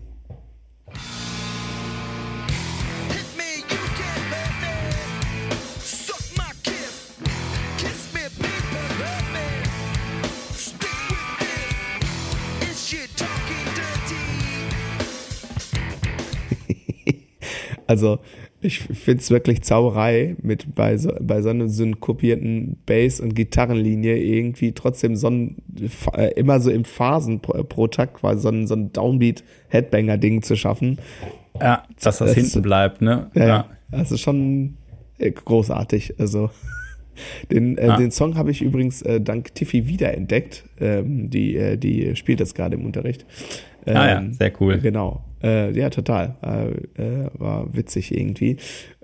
[17.88, 18.20] Also
[18.60, 24.18] ich finde es wirklich Zauberei, mit bei so, bei so einer synkopierten Bass- und Gitarrenlinie
[24.18, 25.58] irgendwie trotzdem so ein,
[26.14, 30.56] äh, immer so im Phasen pro, pro Takt quasi so ein, so ein Downbeat-Headbanger-Ding zu
[30.56, 31.00] schaffen.
[31.60, 33.32] Ja, dass das, das hinten bleibt, ne?
[33.34, 33.70] Ja, ja.
[33.92, 34.78] das ist schon
[35.18, 36.16] äh, großartig.
[36.20, 36.50] Also
[37.52, 37.98] den, äh, ja.
[37.98, 40.66] den Song habe ich übrigens äh, dank Tiffy wiederentdeckt.
[40.80, 43.26] Ähm, die, äh, die spielt das gerade im Unterricht.
[43.86, 44.80] Ähm, ah ja, ähm, sehr cool.
[44.80, 45.24] Genau.
[45.44, 46.36] Äh, ja, total.
[46.42, 48.58] Äh, äh, war witzig irgendwie.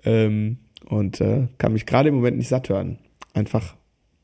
[0.03, 2.99] Ähm, und äh, kann mich gerade im Moment nicht satt hören.
[3.33, 3.75] Einfach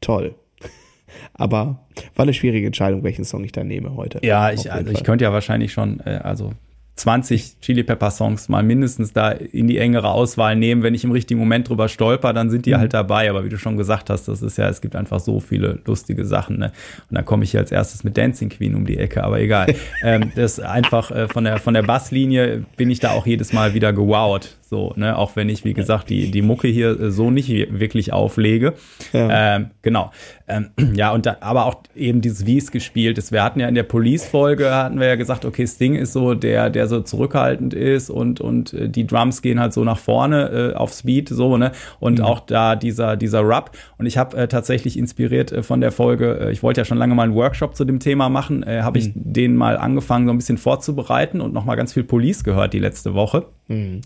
[0.02, 0.36] toll.
[1.34, 4.20] Aber war eine schwierige Entscheidung, welchen Song ich da nehme heute.
[4.24, 6.54] Ja, ich, also ich könnte ja wahrscheinlich schon, äh, also
[7.00, 10.84] 20 Chili Pepper Songs mal mindestens da in die engere Auswahl nehmen.
[10.84, 12.80] Wenn ich im richtigen Moment drüber stolper, dann sind die mhm.
[12.80, 13.30] halt dabei.
[13.30, 16.26] Aber wie du schon gesagt hast, das ist ja, es gibt einfach so viele lustige
[16.26, 16.60] Sachen.
[16.60, 16.74] Ne?
[17.10, 19.74] Und dann komme ich hier als erstes mit Dancing Queen um die Ecke, aber egal.
[20.04, 23.74] ähm, das einfach äh, von der von der Basslinie bin ich da auch jedes Mal
[23.74, 24.58] wieder gewowt.
[24.70, 28.14] So, ne, auch wenn ich, wie gesagt, die, die Mucke hier äh, so nicht wirklich
[28.14, 28.76] auflege.
[29.14, 29.56] Ja.
[29.56, 30.12] Ähm, genau.
[30.48, 33.32] Ähm, ja, und da, aber auch eben dieses, wie es gespielt ist.
[33.32, 36.70] Wir hatten ja in der Police-Folge, hatten wir ja gesagt, okay, Sting ist so der,
[36.70, 40.76] der so zurückhaltend ist und, und äh, die Drums gehen halt so nach vorne äh,
[40.76, 41.72] auf Speed, so, ne?
[42.00, 42.26] Und mhm.
[42.26, 43.72] auch da dieser, dieser Rub.
[43.98, 47.00] Und ich habe äh, tatsächlich inspiriert äh, von der Folge, äh, ich wollte ja schon
[47.00, 49.06] lange mal einen Workshop zu dem Thema machen, habe mhm.
[49.06, 52.80] ich den mal angefangen, so ein bisschen vorzubereiten und nochmal ganz viel Police gehört die
[52.80, 53.48] letzte Woche.
[53.68, 54.02] Mhm.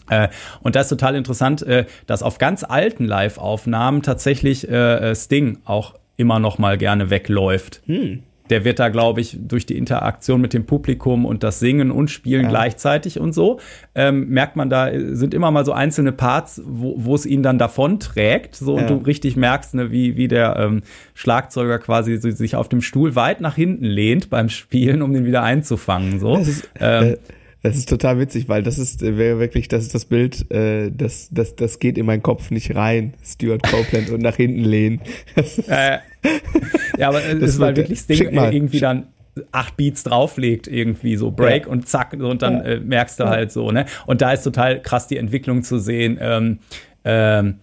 [0.61, 5.59] Und das ist total interessant, äh, dass auf ganz alten Live-Aufnahmen tatsächlich äh, äh Sting
[5.65, 7.81] auch immer noch mal gerne wegläuft.
[7.85, 8.23] Mhm.
[8.49, 12.11] Der wird da, glaube ich, durch die Interaktion mit dem Publikum und das Singen und
[12.11, 12.49] Spielen ja.
[12.49, 13.59] gleichzeitig und so,
[13.95, 17.57] ähm, merkt man, da sind immer mal so einzelne Parts, wo, wo es ihn dann
[17.57, 18.81] davon trägt, so ja.
[18.81, 20.81] und du richtig merkst, ne, wie, wie der ähm,
[21.13, 25.25] Schlagzeuger quasi so, sich auf dem Stuhl weit nach hinten lehnt beim Spielen, um den
[25.25, 26.19] wieder einzufangen.
[26.19, 26.35] So.
[26.35, 27.17] Das ist, ähm, äh
[27.63, 30.91] das ist total witzig, weil das ist äh, wäre wirklich, das ist das Bild, äh,
[30.91, 33.13] das, das, das geht in meinen Kopf nicht rein.
[33.23, 35.01] Stuart Copeland und nach hinten lehnen.
[35.67, 35.99] Äh,
[36.97, 39.07] ja, aber es ist halt wirklich das Ding irgendwie dann
[39.51, 41.71] acht Beats drauflegt, irgendwie so Break ja.
[41.71, 42.63] und zack, und dann ja.
[42.63, 43.85] äh, merkst du halt so, ne?
[44.05, 46.17] Und da ist total krass die Entwicklung zu sehen.
[46.21, 46.59] Ähm,
[47.05, 47.59] ähm,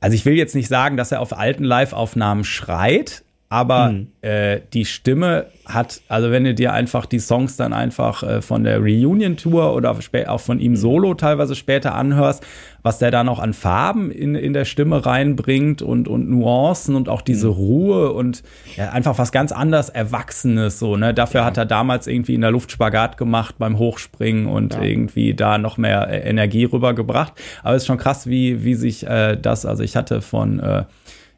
[0.00, 3.23] also ich will jetzt nicht sagen, dass er auf alten Live-Aufnahmen schreit,
[3.54, 4.08] aber mhm.
[4.20, 8.64] äh, die Stimme hat, also wenn du dir einfach die Songs dann einfach äh, von
[8.64, 9.96] der Reunion-Tour oder
[10.26, 12.44] auch von ihm solo teilweise später anhörst,
[12.82, 17.08] was der da noch an Farben in, in der Stimme reinbringt und, und Nuancen und
[17.08, 17.52] auch diese mhm.
[17.52, 18.42] Ruhe und
[18.74, 21.14] ja, einfach was ganz anders Erwachsenes so, ne?
[21.14, 21.46] Dafür ja.
[21.46, 24.82] hat er damals irgendwie in der Luft Spagat gemacht beim Hochspringen und ja.
[24.82, 27.34] irgendwie da noch mehr äh, Energie rübergebracht.
[27.62, 30.82] Aber es ist schon krass, wie, wie sich äh, das, also ich hatte von äh,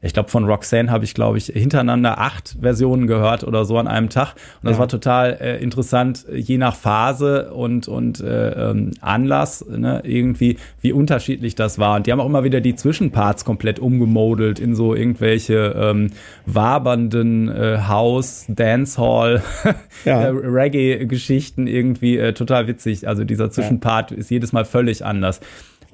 [0.03, 3.89] ich glaube, von Roxanne habe ich, glaube ich, hintereinander acht Versionen gehört oder so an
[3.89, 4.35] einem Tag.
[4.63, 4.79] Und das ja.
[4.81, 10.93] war total äh, interessant, je nach Phase und, und äh, ähm, Anlass, ne, irgendwie, wie
[10.93, 11.97] unterschiedlich das war.
[11.97, 16.11] Und die haben auch immer wieder die Zwischenparts komplett umgemodelt in so irgendwelche ähm,
[16.45, 19.43] wabernden äh, House, Dancehall,
[20.05, 20.23] ja.
[20.23, 23.09] Äh, Reggae-Geschichten irgendwie äh, total witzig.
[23.09, 24.19] Also dieser Zwischenpart ja.
[24.19, 25.41] ist jedes Mal völlig anders.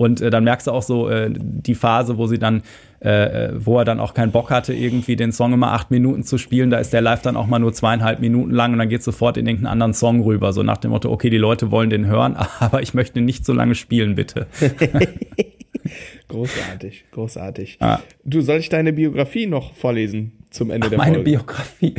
[0.02, 2.62] Und äh, dann merkst du auch so äh, die Phase, wo sie dann,
[3.00, 6.24] äh, äh, wo er dann auch keinen Bock hatte, irgendwie den Song immer acht Minuten
[6.24, 6.70] zu spielen.
[6.70, 9.36] Da ist der Live dann auch mal nur zweieinhalb Minuten lang und dann geht sofort
[9.36, 10.52] in irgendeinen anderen Song rüber.
[10.52, 13.52] So nach dem Motto, okay, die Leute wollen den hören, aber ich möchte nicht so
[13.52, 14.48] lange spielen, bitte.
[16.28, 17.76] großartig, großartig.
[17.80, 18.00] Ah.
[18.24, 21.30] Du, soll ich deine Biografie noch vorlesen zum Ende Ach, der meine Folge?
[21.30, 21.94] Meine Biografie.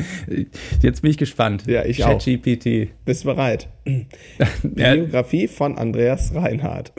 [0.82, 1.66] Jetzt bin ich gespannt.
[1.68, 2.24] Ja, ich Chat auch.
[2.24, 2.90] GPT.
[3.06, 3.68] Bist bereit?
[4.64, 6.94] Biografie von Andreas Reinhardt.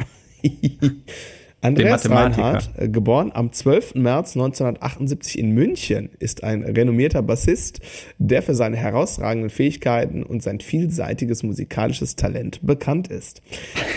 [1.65, 3.95] Andreas Reinhardt, äh, geboren am 12.
[3.95, 7.81] März 1978 in München, ist ein renommierter Bassist,
[8.19, 13.41] der für seine herausragenden Fähigkeiten und sein vielseitiges musikalisches Talent bekannt ist.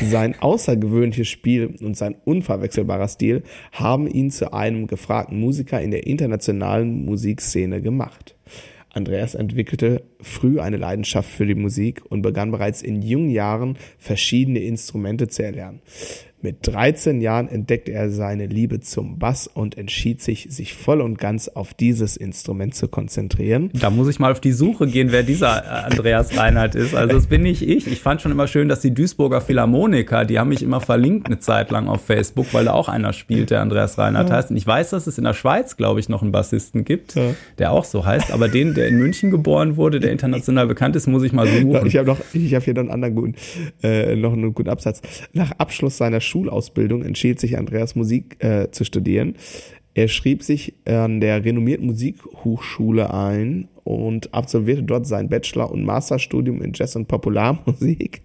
[0.01, 3.43] Sein außergewöhnliches Spiel und sein unverwechselbarer Stil
[3.73, 8.35] haben ihn zu einem gefragten Musiker in der internationalen Musikszene gemacht.
[8.93, 14.59] Andreas entwickelte früh eine Leidenschaft für die Musik und begann bereits in jungen Jahren verschiedene
[14.59, 15.81] Instrumente zu erlernen.
[16.39, 21.17] Mit 13 Jahren entdeckte er seine Liebe zum Bass und entschied sich, sich voll und
[21.17, 23.71] ganz auf dieses Instrument zu konzentrieren.
[23.73, 26.93] Da muss ich mal auf die Suche gehen, wer dieser äh, Andreas Reinhardt ist.
[26.93, 27.87] Also das bin nicht ich.
[27.87, 31.39] Ich fand schon immer schön, dass die Duisburger Philharmoniker, die haben mich immer verlinkt eine
[31.39, 34.35] Zeit lang auf Facebook, weil da auch einer spielt, der Andreas Reinhardt ja.
[34.35, 34.51] heißt.
[34.51, 37.33] Und ich weiß, dass es in der Schweiz, glaube ich, noch einen Bassisten gibt, ja.
[37.57, 38.31] der auch so heißt.
[38.31, 41.87] Aber den, der in München geboren wurde, der international bekannt ist, muss ich mal suchen.
[41.87, 43.35] Ich habe noch, ich habe hier noch einen anderen guten,
[43.81, 45.01] äh, noch einen guten Absatz.
[45.33, 49.35] Nach Abschluss seiner Schulausbildung entschied sich Andreas Musik äh, zu studieren.
[49.95, 56.61] Er schrieb sich an der renommierten Musikhochschule ein und absolvierte dort sein Bachelor- und Masterstudium
[56.61, 58.21] in Jazz- und Popularmusik.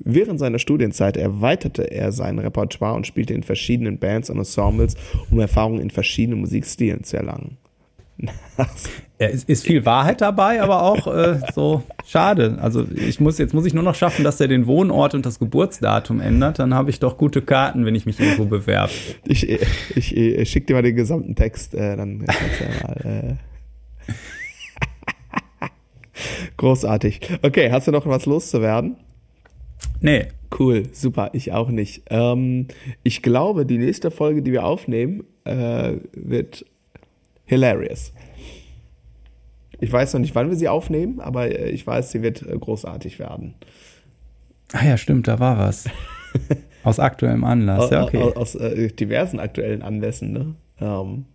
[0.00, 4.96] Während seiner Studienzeit erweiterte er sein Repertoire und spielte in verschiedenen Bands und Ensembles,
[5.30, 7.58] um Erfahrungen in verschiedenen Musikstilen zu erlangen.
[9.22, 12.58] Ja, ist, ist viel Wahrheit dabei, aber auch äh, so schade.
[12.60, 15.38] Also ich muss jetzt muss ich nur noch schaffen, dass er den Wohnort und das
[15.38, 16.58] Geburtsdatum ändert.
[16.58, 18.90] Dann habe ich doch gute Karten, wenn ich mich irgendwo bewerbe.
[19.24, 23.36] Ich, ich, ich schicke dir mal den gesamten Text, äh, dann kannst du ja mal.
[24.08, 25.68] Äh.
[26.56, 27.20] Großartig.
[27.42, 28.96] Okay, hast du noch was loszuwerden?
[30.00, 30.26] Nee.
[30.58, 32.02] Cool, super, ich auch nicht.
[32.10, 32.66] Ähm,
[33.04, 36.66] ich glaube, die nächste Folge, die wir aufnehmen, äh, wird
[37.52, 38.12] hilarious.
[39.78, 42.56] Ich weiß noch nicht, wann wir sie aufnehmen, aber äh, ich weiß, sie wird äh,
[42.56, 43.54] großartig werden.
[44.72, 45.84] Ah ja, stimmt, da war was.
[46.84, 48.22] aus aktuellem Anlass, ja, okay.
[48.22, 50.54] Aus, aus äh, diversen aktuellen Anlässen, ne?
[50.80, 51.26] Ähm,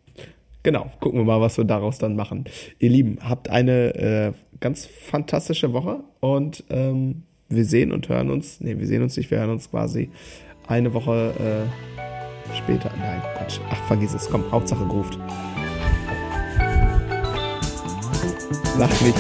[0.64, 2.46] genau, gucken wir mal, was wir daraus dann machen.
[2.80, 8.60] Ihr Lieben, habt eine äh, ganz fantastische Woche und ähm, wir sehen und hören uns,
[8.60, 10.10] nee, wir sehen uns nicht, wir hören uns quasi
[10.68, 12.92] eine Woche äh, später.
[12.98, 13.60] Nein, Quatsch.
[13.70, 15.20] Ach, vergiss es, komm, Hauptsache ruft.
[18.78, 19.18] Lach nicht.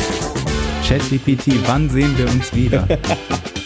[0.88, 2.88] ChatGPT, wann sehen wir uns wieder?